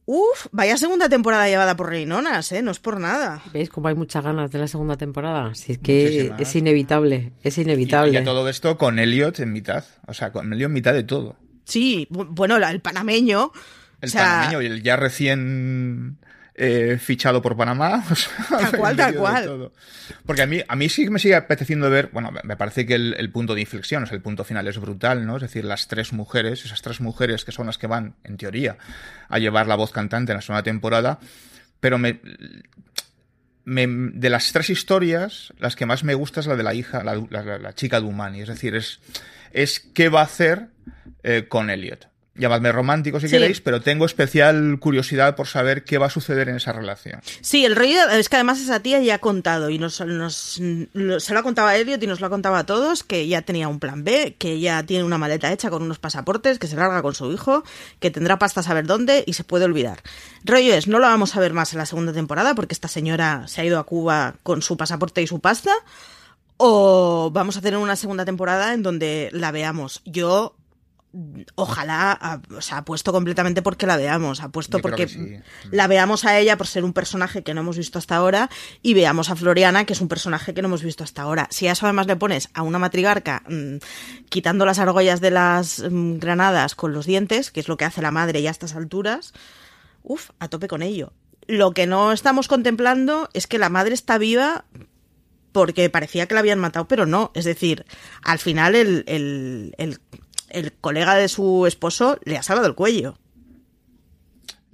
[0.05, 2.61] Uf, vaya segunda temporada llevada por Reinonas, ¿eh?
[2.61, 3.41] No es por nada.
[3.51, 5.53] ¿Veis cómo hay muchas ganas de la segunda temporada?
[5.53, 6.41] Si es que Muchísimas.
[6.41, 8.13] es inevitable, es Y, inevitable.
[8.13, 9.83] y a todo esto con Elliot en mitad.
[10.07, 11.35] O sea, con Elliot en mitad de todo.
[11.67, 13.51] Sí, bu- bueno, el panameño.
[14.01, 16.17] El o sea, panameño y el ya recién
[16.55, 18.03] eh, fichado por Panamá.
[18.11, 19.71] o sea, Tal cual, tal cual.
[20.25, 23.15] Porque a mí, a mí sí me sigue apeteciendo ver, bueno, me- parece que el,
[23.17, 25.35] el punto de inflexión, o sea, el punto final es brutal, ¿no?
[25.35, 28.77] Es decir, las tres mujeres, esas tres mujeres que son las que van, en teoría,
[29.29, 31.19] a llevar la voz cantante en la segunda temporada,
[31.79, 32.19] pero me,
[33.65, 37.03] me- de las tres historias, las que más me gusta es la de la hija,
[37.03, 38.41] la, la- la- chica de Umani.
[38.41, 38.99] Es decir, es,
[39.51, 40.67] es qué va a hacer
[41.23, 42.07] eh, con Elliot.
[42.39, 43.31] Llamadme romántico si Sí.
[43.31, 47.19] queréis, pero tengo especial curiosidad por saber qué va a suceder en esa relación.
[47.41, 50.61] Sí, el rollo es que además esa tía ya ha contado y nos, nos-
[50.93, 53.27] lo- se lo ha contado a Elliot y nos lo ha contado a todos que
[53.27, 56.67] ya tenía un plan B, que ya tiene una maleta hecha con unos pasaportes, que
[56.67, 57.63] se larga con su hijo,
[57.99, 60.03] que tendrá pasta a saber dónde y se puede olvidar.
[60.45, 63.47] Rollo es, no lo vamos a ver más en la segunda temporada porque esta señora
[63.47, 65.71] se ha ido a Cuba con su pasaporte y su pasta
[66.57, 70.01] o vamos a tener una segunda temporada en donde la veamos.
[70.05, 70.55] Yo
[71.55, 75.41] ojalá, o sea, apuesto completamente porque la veamos, apuesto porque
[75.71, 78.49] la veamos a ella por ser un personaje que no hemos visto hasta ahora
[78.81, 81.47] y veamos a Floriana, que es un personaje que no hemos visto hasta ahora.
[81.49, 83.77] Si a eso además le pones a una matrigarca mm,
[84.29, 88.01] quitando las argollas de las mm, granadas con los dientes, que es lo que hace
[88.01, 89.33] la madre ya a estas alturas,
[90.03, 91.13] uff, a tope con ello.
[91.47, 94.65] Lo que no estamos contemplando es que la madre está viva
[95.57, 97.31] porque parecía que la habían matado, pero no.
[97.33, 97.83] Es decir,
[98.21, 99.99] al final el, el,
[100.49, 103.17] el, colega de su esposo le ha salvado el cuello.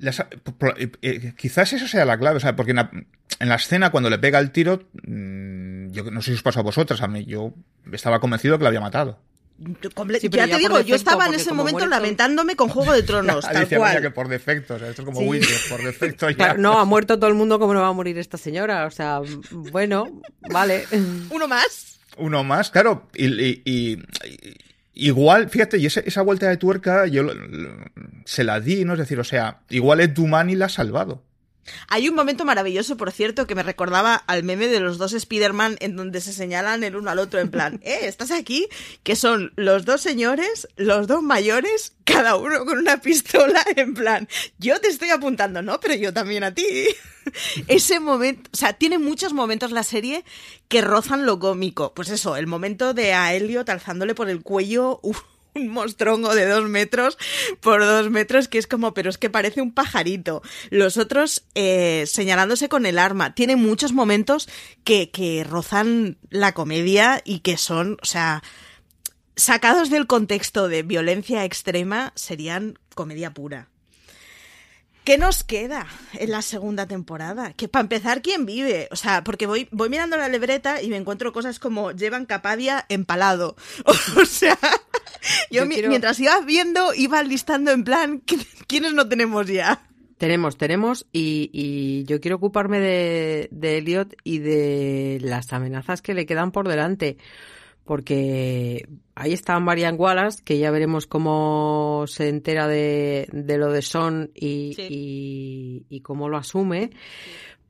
[0.02, 4.20] Eh, eh, quizás eso sea la clave, o sea, porque en la, escena cuando le
[4.20, 7.54] pega el tiro, mm, yo no sé si os pasó a vosotras, a mí yo
[7.94, 9.20] estaba convencido que la había matado
[10.32, 14.02] ya te digo, yo estaba en ese momento lamentándome con Juego de Tronos, tal cual.
[14.02, 16.56] que por defecto, o sea, esto es como por defecto ya.
[16.56, 18.86] no, ha muerto todo el mundo, ¿cómo no va a morir esta señora?
[18.86, 20.86] O sea, bueno, vale.
[21.30, 22.00] Uno más.
[22.18, 24.00] Uno más, claro, y,
[24.94, 27.24] igual, fíjate, y esa, vuelta de tuerca yo
[28.26, 28.94] se la di, ¿no?
[28.94, 31.24] Es decir, o sea, igual Ed Dumani la ha salvado.
[31.88, 35.78] Hay un momento maravilloso, por cierto, que me recordaba al meme de los dos Spider-Man
[35.80, 38.68] en donde se señalan el uno al otro en plan, eh, ¿estás aquí?
[39.04, 44.28] Que son los dos señores, los dos mayores, cada uno con una pistola en plan,
[44.60, 45.80] yo te estoy apuntando, ¿no?
[45.80, 46.66] Pero yo también a ti.
[47.68, 50.26] Ese momento, o sea, tiene muchos momentos la serie
[50.68, 51.94] que rozan lo cómico.
[51.94, 55.00] Pues eso, el momento de a Elliot alzándole por el cuello
[55.56, 57.18] un mostrongo de dos metros
[57.60, 60.42] por dos metros que es como, pero es que parece un pajarito.
[60.70, 63.36] Los otros eh, señalándose con el arma.
[63.36, 64.50] Tiene muchos momentos
[64.84, 68.44] que, que rozan la comedia y que son, o sea,
[69.36, 73.70] sacados del contexto de violencia extrema, serían comedia pura.
[75.04, 77.52] ¿Qué nos queda en la segunda temporada?
[77.52, 78.88] Que para empezar, ¿quién vive?
[78.90, 82.86] O sea, porque voy, voy mirando la libreta y me encuentro cosas como llevan Capadia
[82.88, 83.58] empalado.
[84.16, 84.58] O sea,
[85.52, 88.22] yo, mientras ibas viendo, iba listando en plan,
[88.68, 89.88] ¿quiénes no tenemos ya?
[90.18, 96.26] Tenemos, tenemos, y, yo quiero ocuparme de, de Elliot y de las amenazas que le
[96.26, 97.18] quedan por delante
[97.84, 104.32] porque ahí está Marian Wallace, que ya veremos cómo se entera de, lo de Son
[104.34, 106.92] y, y, cómo lo asume,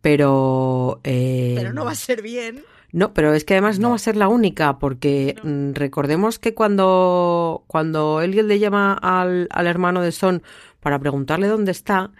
[0.02, 1.00] pero...
[1.04, 2.64] Eh, pero no va a ser bien.
[2.94, 6.54] No, pero es que además no, va a ser la única, porque mm, recordemos que
[6.54, 10.44] cuando, cuando Elliot le llama al, al hermano de Son
[10.80, 12.12] para preguntarle dónde está,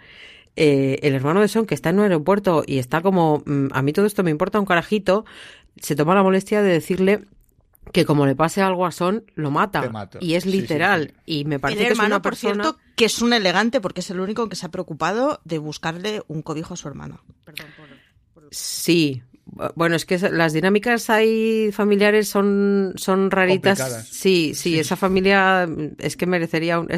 [0.56, 3.82] eh, el hermano de Son, que está en un aeropuerto y está como, mm, a
[3.82, 5.24] mí todo esto me importa un carajito,
[5.80, 7.24] se toma la molestia de decirle
[7.92, 10.08] que como le pase algo a Son, lo mata.
[10.18, 11.14] Y es literal.
[11.24, 12.64] y me parece que es una persona...
[12.64, 15.58] Por cierto, que es un elegante porque es el único que se ha preocupado de
[15.58, 17.22] buscarle un cobijo a su hermano.
[17.44, 17.66] Perdón
[18.50, 19.22] Sí.
[19.74, 24.08] Bueno, es que las dinámicas ahí familiares son, son raritas.
[24.10, 25.68] Sí, sí, esa familia
[25.98, 26.88] es que merecería un...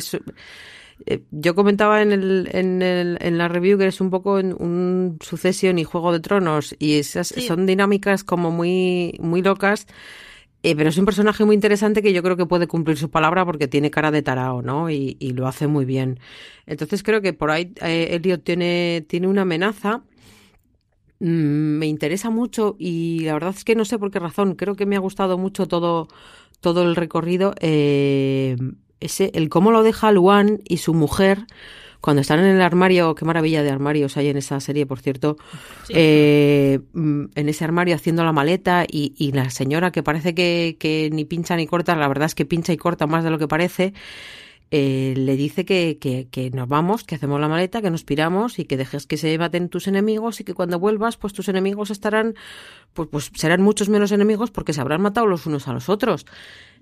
[1.04, 5.18] Eh, yo comentaba en, el, en, el, en la review que es un poco un
[5.20, 9.86] sucesión y Juego de Tronos y esas son dinámicas como muy, muy locas
[10.66, 13.44] eh, pero es un personaje muy interesante que yo creo que puede cumplir su palabra
[13.44, 14.90] porque tiene cara de tarao, ¿no?
[14.90, 16.18] Y, lo hace muy bien.
[16.66, 20.02] Entonces creo que por ahí eh, Elliot tiene, tiene una amenaza.
[21.20, 24.54] Mm, me interesa mucho y la verdad es que no sé por qué razón.
[24.54, 26.08] Creo que me ha gustado mucho todo,
[26.60, 27.54] todo el recorrido.
[27.60, 28.56] Eh,
[29.00, 31.46] ese, el cómo lo deja Luan y su mujer
[32.06, 35.36] cuando están en el armario, qué maravilla de armarios hay en esa serie, por cierto,
[35.88, 41.24] eh, mm, en ese armario haciendo la maleta y, la señora que parece que, ni
[41.24, 43.92] pincha ni corta, la verdad es que pincha y corta más de lo que parece,
[44.70, 48.64] eh, le dice que, que, nos vamos, que hacemos la maleta, que nos piramos y
[48.64, 52.34] que dejes que se maten tus enemigos y que cuando vuelvas, pues tus enemigos estarán,
[52.92, 56.26] pues, pues serán muchos menos enemigos porque se habrán matado los unos a los otros.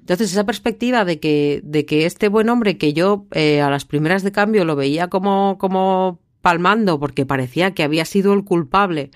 [0.00, 3.84] Entonces, esa perspectiva de que, de que este buen hombre que yo eh, a las
[3.84, 9.10] primeras de cambio lo veía como, como palmando porque parecía que había sido el culpable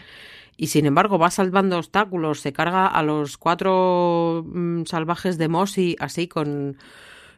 [0.57, 5.97] y sin embargo va salvando obstáculos, se carga a los cuatro mm, salvajes de Mosi
[6.01, 6.77] así con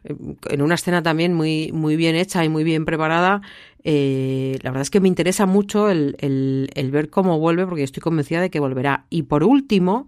[0.03, 3.41] en una escena también muy, muy bien hecha y muy bien preparada.
[3.83, 8.01] Eh, la verdad es que me interesa mucho el, el, ver cómo vuelve porque estoy
[8.01, 9.05] convencida de que volverá.
[9.09, 10.07] Y por último,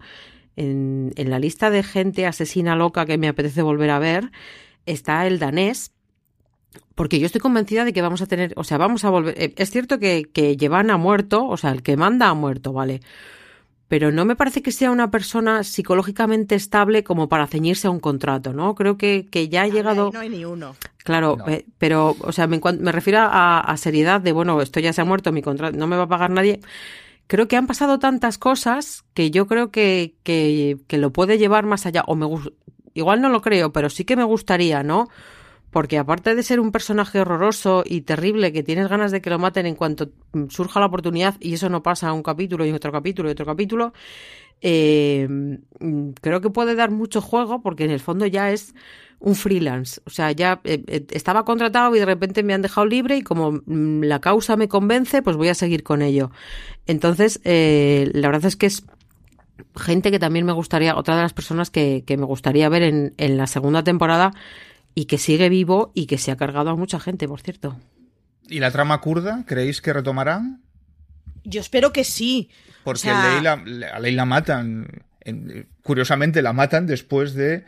[0.55, 4.31] en, la lista de gente asesina loca que me apetece volver a ver
[4.85, 5.93] está el danés,
[6.95, 9.35] porque yo estoy convencida de que vamos a tener, o sea, vamos a volver.
[9.41, 12.73] Eh, es cierto que, que Llevan ha muerto, o sea, el que manda ha muerto,
[12.73, 13.01] ¿vale?
[13.87, 17.99] Pero no me parece que sea una persona psicológicamente estable como para ceñirse a un
[17.99, 18.75] contrato, ¿no?
[18.75, 20.09] Creo que, que ya ha llegado.
[20.11, 20.75] No hay ni uno.
[21.03, 24.93] Claro, eh, pero, o sea, me, me refiero a, a, seriedad de, bueno, esto ya
[24.93, 26.61] se ha muerto, mi contrato no me va a pagar nadie
[27.27, 31.85] creo que han pasado tantas cosas que yo creo que, que, lo puede llevar más
[31.85, 32.03] allá.
[32.07, 32.27] O me
[32.93, 35.09] igual no lo creo, pero sí que me gustaría, ¿no?
[35.73, 39.39] Porque aparte de ser un personaje horroroso y terrible que tienes ganas de que lo
[39.39, 40.11] maten en cuanto
[40.49, 43.91] surja la oportunidad y eso no pasa un capítulo y otro capítulo y otro capítulo,
[44.61, 45.27] eh,
[46.21, 48.75] creo que puede dar mucho juego porque en el fondo ya es
[49.19, 49.99] un freelance.
[50.05, 53.23] O sea, ya eh, eh, estaba contratado y de repente me han dejado libre y
[53.23, 56.29] como mm, la causa me convence, pues voy a seguir con ello.
[56.85, 58.85] Entonces, la verdad es que es
[59.75, 63.15] gente que también me gustaría, otra de las personas que, que me gustaría ver en,
[63.17, 64.33] en la segunda temporada
[64.95, 67.77] y que sigue vivo y que se ha cargado a mucha gente, por cierto.
[68.47, 69.43] ¿Y la trama kurda?
[69.47, 70.61] ¿Creéis que retomarán?
[71.43, 72.49] Yo espero que sí.
[72.83, 74.87] Porque a Ley la matan.
[75.81, 77.65] Curiosamente la matan después de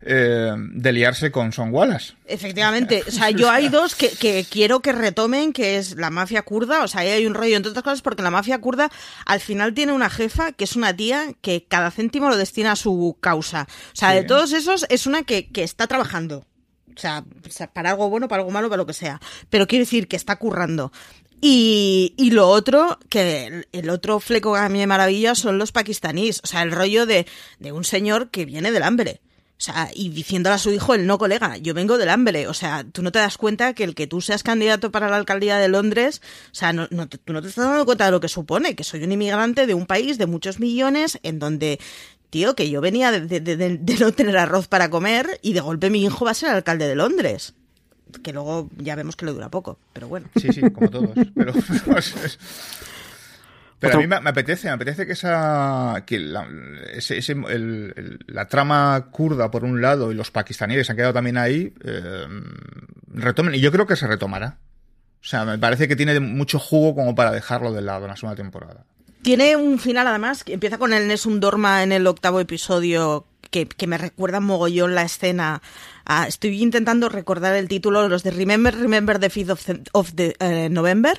[0.00, 2.14] eh, de liarse con Son Wallace.
[2.26, 6.82] Efectivamente, o sea, yo hay dos que, quiero que retomen, que es la mafia kurda,
[6.82, 8.90] o sea, ahí hay un rollo, entre otras cosas, porque la mafia kurda
[9.26, 12.76] al final tiene una jefa que es una tía que cada céntimo lo destina a
[12.76, 13.66] su causa.
[13.92, 16.47] O sea, de todos esos es una que, que está trabajando.
[16.98, 19.20] O sea, para algo bueno, para algo malo, para lo que sea.
[19.50, 20.92] Pero quiero decir que está currando.
[21.40, 25.70] Y, y, lo otro, que el, otro fleco que a mí me maravilla son los
[25.70, 26.40] pakistaníes.
[26.42, 27.26] O sea, el rollo de,
[27.60, 29.20] de un señor que viene del hambre.
[29.58, 32.46] O sea, y diciéndole a su hijo, el no colega, yo vengo del hambre.
[32.46, 35.16] O sea, tú no te das cuenta que el que tú seas candidato para la
[35.16, 36.22] alcaldía de Londres,
[36.52, 38.84] o sea, no, no, tú no te estás dando cuenta de lo que supone, que
[38.84, 41.80] soy un inmigrante de un país de muchos millones en donde
[42.30, 46.24] tío, que yo venía de, no tener arroz para comer y de golpe mi hijo
[46.24, 47.54] va a ser alcalde de Londres.
[48.22, 50.28] Que luego ya vemos que le dura poco, pero bueno.
[50.36, 51.10] Sí, sí, como todos.
[51.34, 51.52] Pero,
[53.78, 56.48] pero a mí me, apetece, me apetece que esa que la,
[56.92, 57.20] ese,
[58.26, 62.26] la trama kurda por un lado y los pakistaníes se han quedado también ahí eh,
[63.06, 64.58] retomen y yo creo que se retomará.
[65.20, 68.16] O sea, me parece que tiene mucho jugo como para dejarlo de lado en la
[68.16, 68.84] segunda temporada.
[69.22, 73.86] Tiene un final además que empieza con el Nessun Dorma en el octavo episodio que,
[73.86, 75.62] me recuerda mogollón la escena.
[76.26, 81.18] estoy intentando recordar el título, los de Remember, Remember the 5th of, the, eh, November.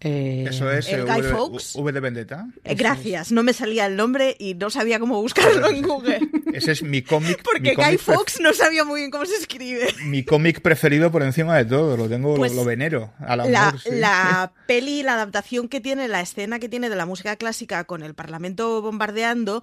[0.00, 1.76] Eh, Eso es el Guy Fawkes.
[1.76, 2.46] V de Vendetta.
[2.62, 6.20] Eh, gracias, no me salía el nombre y no sabía cómo buscarlo en Google.
[6.52, 7.42] Ese es mi cómic.
[7.44, 9.86] Porque Guy Fawkes no sabía muy bien cómo se escribe.
[10.04, 13.12] Mi cómic preferido por encima de todo, lo tengo, lo, pues venero.
[13.20, 17.84] la, la peli, la adaptación que tiene, la escena que tiene de la música clásica
[17.84, 19.62] con el Parlamento bombardeando,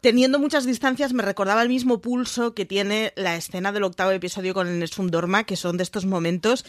[0.00, 4.54] teniendo muchas distancias, me recordaba el mismo pulso que tiene la escena del octavo episodio
[4.54, 6.64] con el Nessun Dorma, que son de estos momentos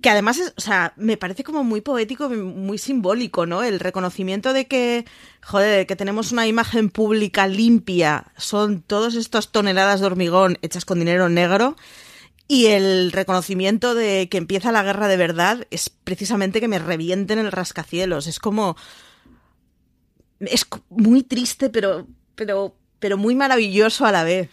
[0.00, 3.62] que además es, o sea, me parece como muy poético, muy simbólico, ¿no?
[3.62, 5.04] El reconocimiento de que,
[5.42, 10.98] joder, que tenemos una imagen pública limpia, son todas estas toneladas de hormigón hechas con
[10.98, 11.76] dinero negro,
[12.48, 17.38] y el reconocimiento de que empieza la guerra de verdad es precisamente que me revienten
[17.38, 18.26] el rascacielos.
[18.28, 18.76] Es como.
[20.38, 22.06] Es muy triste, pero.
[22.36, 22.76] pero.
[23.00, 24.48] pero muy maravilloso a la vez.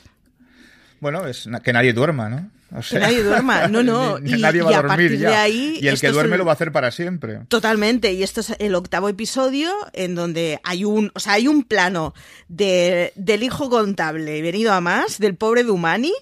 [1.01, 2.49] Bueno, es que nadie duerma, ¿no?
[2.89, 4.17] Que nadie duerma, no, no.
[4.25, 6.71] y, nadie va a, dormir De ahí, y el que duerme lo va a hacer
[6.71, 7.41] para siempre.
[7.47, 8.13] Totalmente.
[8.13, 12.13] Y esto es el octavo episodio en donde hay un, o sea, hay un plano
[12.47, 16.13] de, del hijo contable venido a más, del pobre Dumani,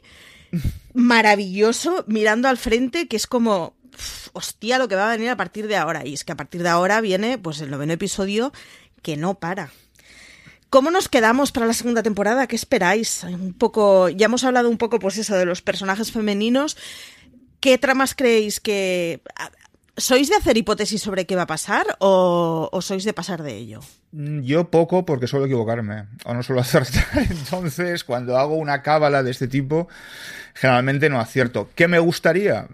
[0.94, 3.76] maravilloso, mirando al frente, que es como,
[4.34, 6.06] hostia, lo que va a venir a partir de ahora.
[6.06, 8.52] Y es que a partir de ahora viene, pues, el noveno episodio
[9.02, 9.72] que no para.
[10.72, 12.48] ¿Cómo nos quedamos para la segunda temporada?
[12.48, 13.26] ¿Qué esperáis?
[13.26, 16.78] Un poco, ya hemos hablado un poco, pues eso, de los personajes femeninos.
[17.60, 19.22] ¿Qué tramas creéis que
[19.98, 23.82] ¿Sois de hacer hipótesis sobre qué va a pasar o, sois de pasar de ello?
[24.14, 27.06] Mm, yo poco porque suelo equivocarme o no suelo acertar.
[27.30, 29.90] Entonces, cuando hago una cábala de este tipo,
[30.54, 31.70] generalmente no acierto.
[31.76, 32.68] ¿Qué me gustaría?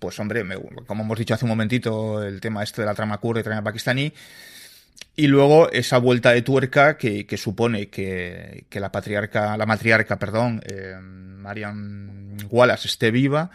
[0.00, 0.44] Pues hombre,
[0.86, 3.62] como hemos dicho hace un momentito, el tema este de la trama kurda y trama
[3.62, 4.12] pakistaní,
[5.16, 10.94] y luego esa vuelta de tuerca que, supone que, la patriarca, la matriarca, perdón, eh,
[11.00, 13.50] Marian Wallace esté viva,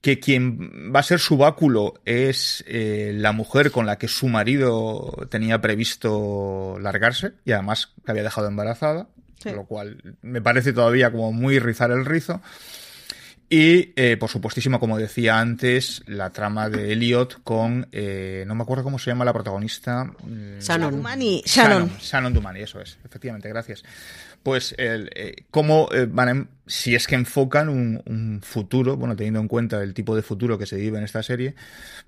[0.00, 4.28] que quien va a ser su báculo es eh, la mujer con la que su
[4.28, 9.08] marido tenía previsto largarse y además que había dejado embarazada,
[9.44, 12.40] lo cual me parece todavía como muy rizar el rizo.
[13.50, 18.62] Y, eh, por supuestísimo, como decía antes, la trama de Elliot con, eh, no me
[18.62, 20.04] acuerdo cómo se llama la protagonista.
[20.04, 21.02] Mm, Shannon.
[21.02, 21.42] Shannon.
[21.46, 23.84] Shannon, Shannon Dumani, eso es, efectivamente, gracias.
[24.42, 29.40] Pues, el, eh, cómo eh, van a si es que enfocan un, futuro, bueno, teniendo
[29.40, 31.54] en cuenta el tipo de futuro que se vive en esta serie,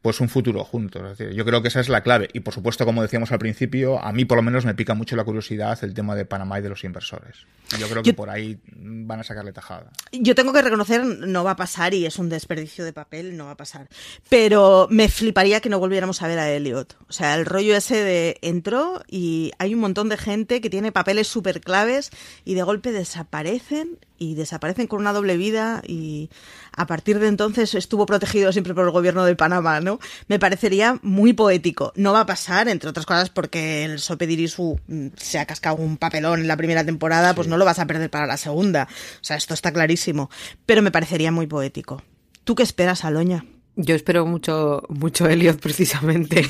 [0.02, 1.18] pues un futuro juntos.
[1.18, 2.28] yo creo que esa es la clave.
[2.32, 5.16] Y por supuesto, como decíamos al principio, a mí por lo menos me pica mucho
[5.16, 7.46] la curiosidad el tema de Panamá y de los inversores.
[7.78, 9.90] Yo creo que por ahí van a sacarle tajada.
[10.12, 13.46] Yo tengo que reconocer, no va a pasar y es un desperdicio de papel, no
[13.46, 13.88] va a pasar.
[14.28, 16.96] Pero me fliparía que no volviéramos a ver a Elliot.
[17.08, 20.92] O sea, el rollo ese de entró y hay un montón de gente que tiene
[20.92, 22.10] papeles súper claves
[22.44, 26.28] y de golpe desaparecen y desaparecen con una doble vida y
[26.76, 29.98] a partir de entonces estuvo protegido siempre por el gobierno de Panamá, ¿no?
[30.28, 31.92] Me parecería muy poético.
[31.96, 35.76] No va a pasar, entre otras cosas, porque el Sope Dirisu mm, se ha cascado
[35.76, 38.88] un papelón en la primera temporada, pues no lo vas a perder para la segunda.
[38.92, 40.30] O sea, esto está clarísimo.
[40.66, 42.02] Pero me parecería muy poético.
[42.44, 43.46] ¿Tú qué esperas, Aloña?
[43.76, 46.46] Yo espero mucho, mucho Elliot, precisamente.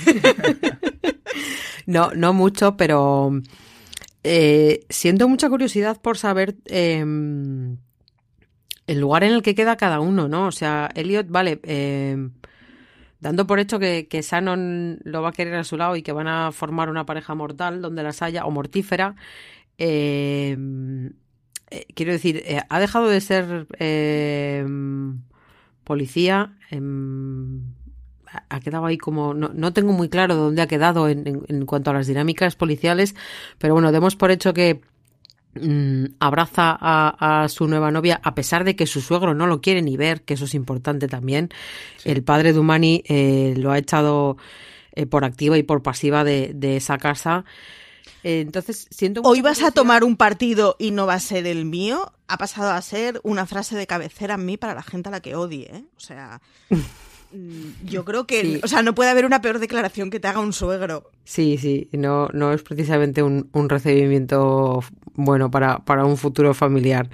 [1.87, 3.31] no, no mucho, pero
[4.23, 7.79] eh, siento mucha curiosidad por saber em,
[8.87, 10.47] el lugar en el que queda cada uno, ¿no?
[10.47, 12.33] O sea, Elliot, vale, em,
[13.21, 16.13] dando por hecho que, que Shannon lo va a querer a su lado y que
[16.13, 19.15] van a formar una pareja mortal donde las haya, o mortífera,
[19.79, 21.13] em,
[21.71, 23.67] eh, quiero decir, eh, ha dejado de ser
[25.85, 26.57] policía.
[28.49, 29.35] Ha quedado ahí como.
[29.35, 33.15] No, no, tengo muy claro dónde ha quedado en, en, cuanto a las dinámicas policiales,
[33.59, 34.81] pero bueno, demos por hecho que
[35.55, 39.61] mm, abraza a, a, su nueva novia, a pesar de que su suegro no lo
[39.61, 41.51] quiere ni ver, que eso es importante también.
[41.99, 42.11] Sí.
[42.11, 44.37] El padre de Umani eh, lo ha echado
[44.93, 47.45] eh, por activa y por pasiva de, de esa casa.
[48.23, 51.65] Eh, entonces, siento Hoy vas a tomar un partido y no va a ser el
[51.65, 52.13] mío.
[52.29, 55.21] Ha pasado a ser una frase de cabecera en mí para la gente a la
[55.21, 55.85] que odie, ¿eh?
[55.97, 56.41] O sea,
[57.85, 58.61] yo creo que, sí.
[58.63, 61.11] o sea, no puede haber una peor declaración que te haga un suegro.
[61.25, 64.83] Sí, sí, no, no es precisamente un, un recibimiento
[65.15, 67.09] bueno para, para un futuro familiar.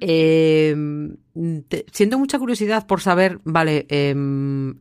[0.00, 0.76] Eh,
[1.68, 4.14] te, siento mucha curiosidad por saber, vale, eh,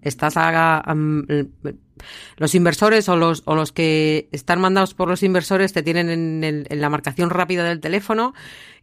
[0.02, 1.24] esta saga, um,
[2.38, 6.44] los inversores o los, o los que están mandados por los inversores te tienen en,
[6.44, 8.34] el, en la marcación rápida del teléfono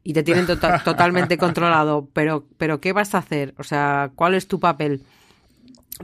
[0.04, 2.08] y te tienen to totalmente controlado.
[2.12, 3.54] Pero, pero, ¿qué vas a hacer?
[3.58, 5.02] O sea, ¿cuál es tu papel?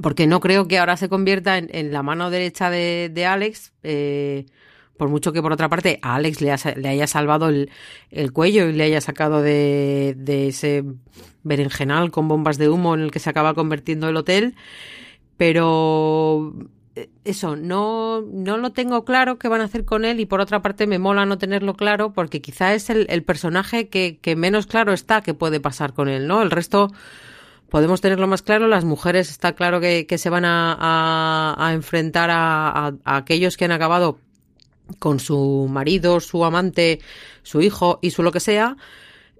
[0.01, 3.73] Porque no creo que ahora se convierta en, en la mano derecha de, de Alex.
[3.83, 4.47] Eh,
[4.97, 7.71] por mucho que por otra parte a Alex le, ha, le haya salvado el,
[8.11, 10.85] el, cuello y le haya sacado de, de, ese
[11.45, 14.57] berenjenal con bombas de humo en el que se acaba convirtiendo el hotel,
[15.37, 16.53] pero
[17.25, 20.63] eso, no, no lo tengo claro qué van a hacer con él y por otra
[20.63, 24.67] parte me mola no tenerlo claro porque quizá es el, el personaje que, que, menos
[24.67, 26.43] claro está que puede pasar con él, ¿no?
[26.43, 26.91] El resto
[27.71, 32.95] podemos tenerlo más claro, las mujeres está claro que, se van a, a, enfrentar a,
[33.05, 34.19] aquellos que han acabado
[34.99, 37.01] con su marido, su amante,
[37.43, 38.77] su hijo y su lo que sea,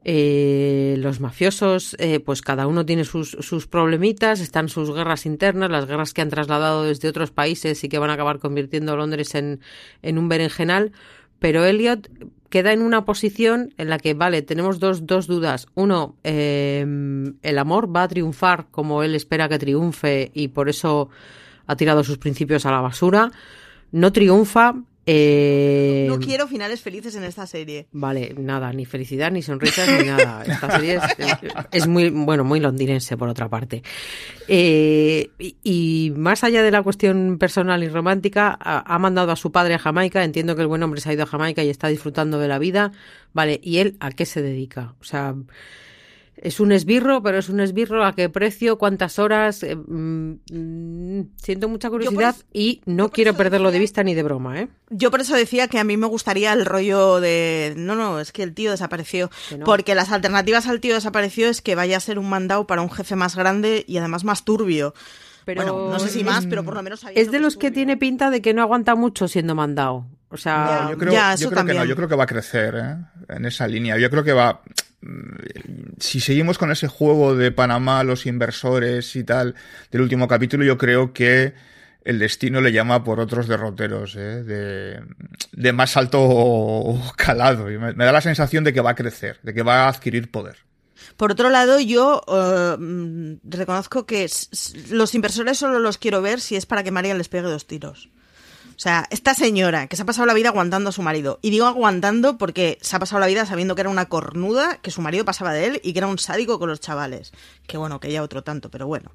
[0.05, 5.71] eh, los mafiosos, eh, pues cada uno tiene sus, sus problemitas, están sus guerras internas,
[5.71, 8.97] las guerras que han trasladado desde otros países y que van a acabar convirtiendo a
[8.97, 9.61] Londres en,
[10.03, 10.93] en un berenjenal.
[11.39, 12.09] Pero Elliot
[12.49, 15.67] queda en una posición en la que, vale, tenemos dos, dos dudas.
[15.75, 16.85] Uno, eh,
[17.43, 21.11] el amor va a triunfar como él espera que triunfe y por eso
[21.67, 23.31] ha tirado sus principios a la basura.
[23.93, 24.75] No triunfa,
[25.11, 26.07] eh...
[26.07, 27.87] No quiero finales felices en esta serie.
[27.93, 30.43] Vale, nada, ni felicidad, ni sonrisas, ni nada.
[30.47, 31.03] Esta serie es,
[31.73, 33.83] es, muy, bueno, muy londinense, por otra parte.
[34.49, 39.37] Eh, y, y, más allá de la cuestión personal y romántica, ha, ha, mandado a
[39.37, 40.23] su padre a Jamaica.
[40.23, 42.59] Entiendo que el buen hombre se ha ido a Jamaica y está disfrutando de la
[42.59, 42.93] vida.
[43.33, 44.95] Vale, ¿y él a qué se dedica?
[45.01, 45.35] O sea
[46.41, 49.63] es un esbirro, pero es un esbirro a qué precio, cuántas horas.
[49.63, 54.23] Eh, mmm, siento mucha curiosidad eso, y no quiero perderlo decía, de vista ni de
[54.23, 54.69] broma, ¿eh?
[54.91, 57.75] Yo por eso decía que a mí me gustaría el rollo de.
[57.77, 59.31] No, no, es que el tío desapareció.
[59.57, 59.65] No.
[59.65, 62.91] Porque las alternativas al tío desapareció es que vaya a ser un mandado para un
[62.91, 64.95] jefe más grande y además más turbio.
[65.45, 67.97] Pero bueno, no sé si más, pero por lo menos es de los que tiene
[67.97, 70.07] pinta de que no aguanta mucho siendo mandado.
[70.31, 72.27] O sea, no, yo creo, ya, yo creo que no, yo creo que va a
[72.27, 72.97] crecer ¿eh?
[73.35, 73.97] en esa línea.
[73.97, 74.61] Yo creo que va
[75.99, 79.55] si seguimos con ese juego de Panamá, los inversores y tal
[79.91, 81.55] del último capítulo, yo creo que
[82.05, 84.43] el destino le llama por otros derroteros ¿eh?
[85.53, 87.67] de, más alto calado.
[87.67, 90.31] Me, me, da la sensación de que va a crecer, de que va a adquirir
[90.31, 90.57] poder.
[91.17, 94.29] Por otro lado, yo uh, reconozco que
[94.91, 98.11] los inversores solo los quiero ver si es para que María les pegue dos tiros.
[98.79, 101.51] O sea, esta señora que se ha pasado la vida aguantando a su marido, y
[101.51, 105.03] digo aguantando porque se ha pasado la vida sabiendo que era una cornuda, que su
[105.03, 107.33] marido pasaba de él y que era un sádico con los chavales.
[107.67, 109.11] Que bueno, que ya otro tanto, pero bueno.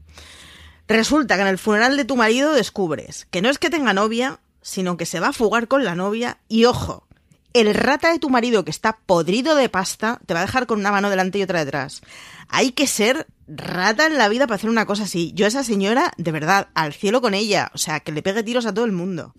[0.90, 4.42] Resulta que en el funeral de tu marido descubres que no es que tenga novia,
[4.62, 7.08] sino que se va a fugar con la novia y ojo,
[7.54, 10.80] el rata de tu marido que está podrido de pasta te va a dejar con
[10.80, 12.02] una mano delante y otra detrás.
[12.50, 15.32] Hay que ser rata en la vida para hacer una cosa así.
[15.36, 17.72] Yo a esa señora, de verdad, al cielo con ella.
[17.74, 19.34] O sea, que le pegue tiros a todo el mundo.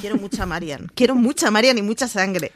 [0.00, 0.88] Quiero mucha Marian.
[0.94, 2.52] Quiero mucha Marian y mucha sangre.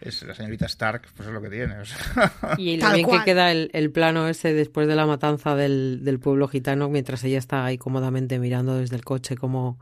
[0.00, 1.78] Es la señorita Stark, pues es lo que tiene.
[1.78, 2.32] O sea.
[2.58, 6.18] Y lo bien que queda el, el, plano ese después de la matanza del, del,
[6.18, 9.78] pueblo gitano, mientras ella está ahí cómodamente mirando desde el coche como,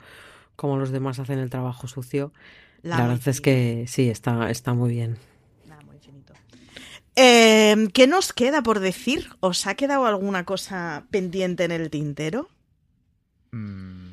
[0.57, 2.33] como los demás hacen el trabajo sucio.
[2.85, 5.16] La, la verdad es que sí, está, está muy bien.
[5.66, 6.35] Nada, muy finito.
[7.16, 9.30] Eh, ¿Qué nos queda por decir?
[9.41, 12.51] ¿Os ha quedado alguna cosa pendiente en el tintero?
[13.53, 14.04] Mm,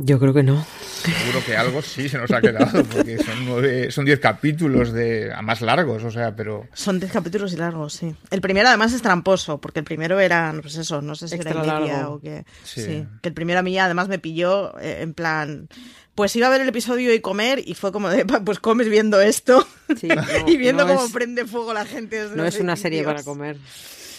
[0.00, 0.64] Yo creo que no.
[1.02, 5.32] seguro que algo sí se nos ha quedado, porque son nueve, son diez capítulos de
[5.32, 8.14] a más largos, o sea, pero Son 10 capítulos y largos, sí.
[8.30, 11.50] El primero además es tramposo, porque el primero era, pues eso, no sé si Extra
[11.62, 12.44] era media o qué.
[12.64, 12.82] Sí.
[12.82, 13.06] Sí.
[13.22, 15.68] Que el primero a mí además me pilló eh, en plan,
[16.14, 18.88] pues iba a ver el episodio y comer y fue como de, "Pa, pues comes
[18.88, 19.66] viendo esto
[20.00, 22.22] Sí, no, y viendo no cómo es- prende fuego la gente.
[22.22, 23.56] desde No es una serie para comer.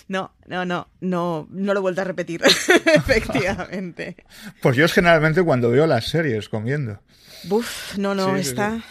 [0.10, 2.41] No, no, no, no, no lo he vuelto a repetir,
[2.95, 4.18] efectivamente.
[4.62, 7.01] pues yo es generalmente cuando veo las series comiendo.
[7.43, 8.76] Buf, no, no, Sí, sí, está.
[8.78, 8.84] sí.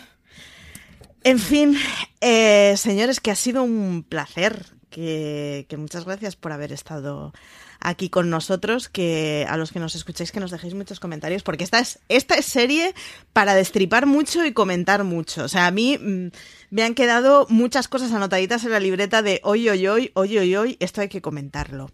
[1.25, 1.77] En fin,
[2.21, 4.65] eh, señores, que ha sido un placer.
[4.99, 7.33] Que, que muchas gracias por haber estado
[7.79, 8.89] aquí con nosotros.
[8.89, 12.35] Que a los que nos escucháis, que nos dejéis muchos comentarios, porque esta es, esta
[12.35, 12.97] es serie
[13.33, 15.45] para destripar mucho y comentar mucho.
[15.45, 16.31] O sea, a mí mm,
[16.71, 20.57] me han quedado muchas cosas anotaditas en la libreta de hoy, hoy, hoy, hoy, hoy,
[20.57, 20.77] hoy.
[20.81, 21.93] Esto hay que comentarlo.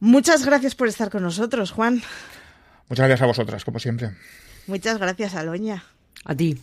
[0.00, 2.02] Muchas gracias por estar con nosotros, Juan.
[2.88, 4.12] Muchas gracias a vosotras, como siempre.
[4.66, 5.84] Muchas gracias, Aloña.
[6.24, 6.58] A ti.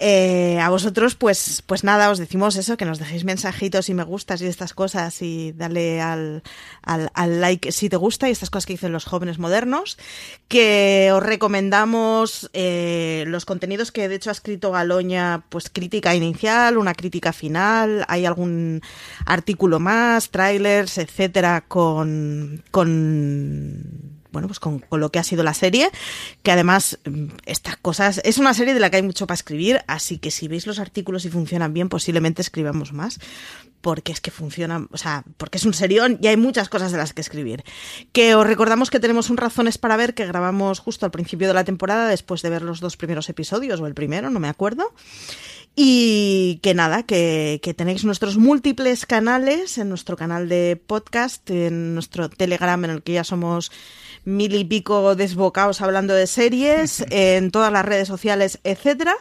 [0.00, 4.04] Eh, a vosotros, pues, pues nada, os decimos eso, que nos dejéis mensajitos y me
[4.04, 6.44] gustas y estas cosas y dale al,
[6.82, 9.98] al, al like si te gusta y estas cosas que dicen los jóvenes modernos,
[10.46, 16.78] que os recomendamos eh, los contenidos que de hecho ha escrito Galoña, pues crítica inicial,
[16.78, 18.82] una crítica final, hay algún
[19.26, 25.54] artículo más, trailers, etcétera, con, con bueno, pues con, con, lo que ha sido la
[25.54, 25.90] serie,
[26.42, 29.80] que además mm, estas cosas, es una serie de la que hay mucho para escribir,
[29.86, 33.20] así que si veis los artículos y funcionan bien, posiblemente escribamos más,
[33.80, 36.98] porque es que funcionan, o sea, porque es un serión y hay muchas cosas de
[36.98, 37.64] las que escribir.
[38.12, 41.54] Que os recordamos que tenemos un Razones para ver que grabamos justo al principio de
[41.54, 44.92] la temporada, después de ver los dos primeros episodios, o el primero, no me acuerdo.
[45.76, 51.94] Y que nada, que, que, tenéis nuestros múltiples canales en nuestro canal de podcast, en
[51.94, 53.70] nuestro Telegram en el que ya somos
[54.28, 59.14] mil y pico desbocados hablando de series, en todas las redes sociales, etcétera.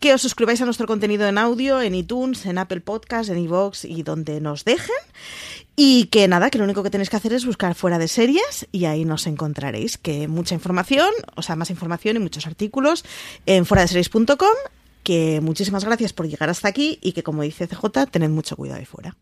[0.00, 3.84] Que os suscribáis a nuestro contenido en audio, en iTunes, en Apple Podcast, en iVoox
[3.84, 4.96] y donde nos dejen.
[5.76, 8.66] Y que nada, que lo único que tenéis que hacer es buscar fuera de series
[8.72, 9.98] y ahí nos encontraréis.
[9.98, 13.04] Que mucha información, o sea, más información y muchos artículos
[13.46, 14.56] en fuera de series.com
[15.04, 18.80] que muchísimas gracias por llegar hasta aquí y que como dice CJ, tened mucho cuidado
[18.80, 19.14] ahí fuera.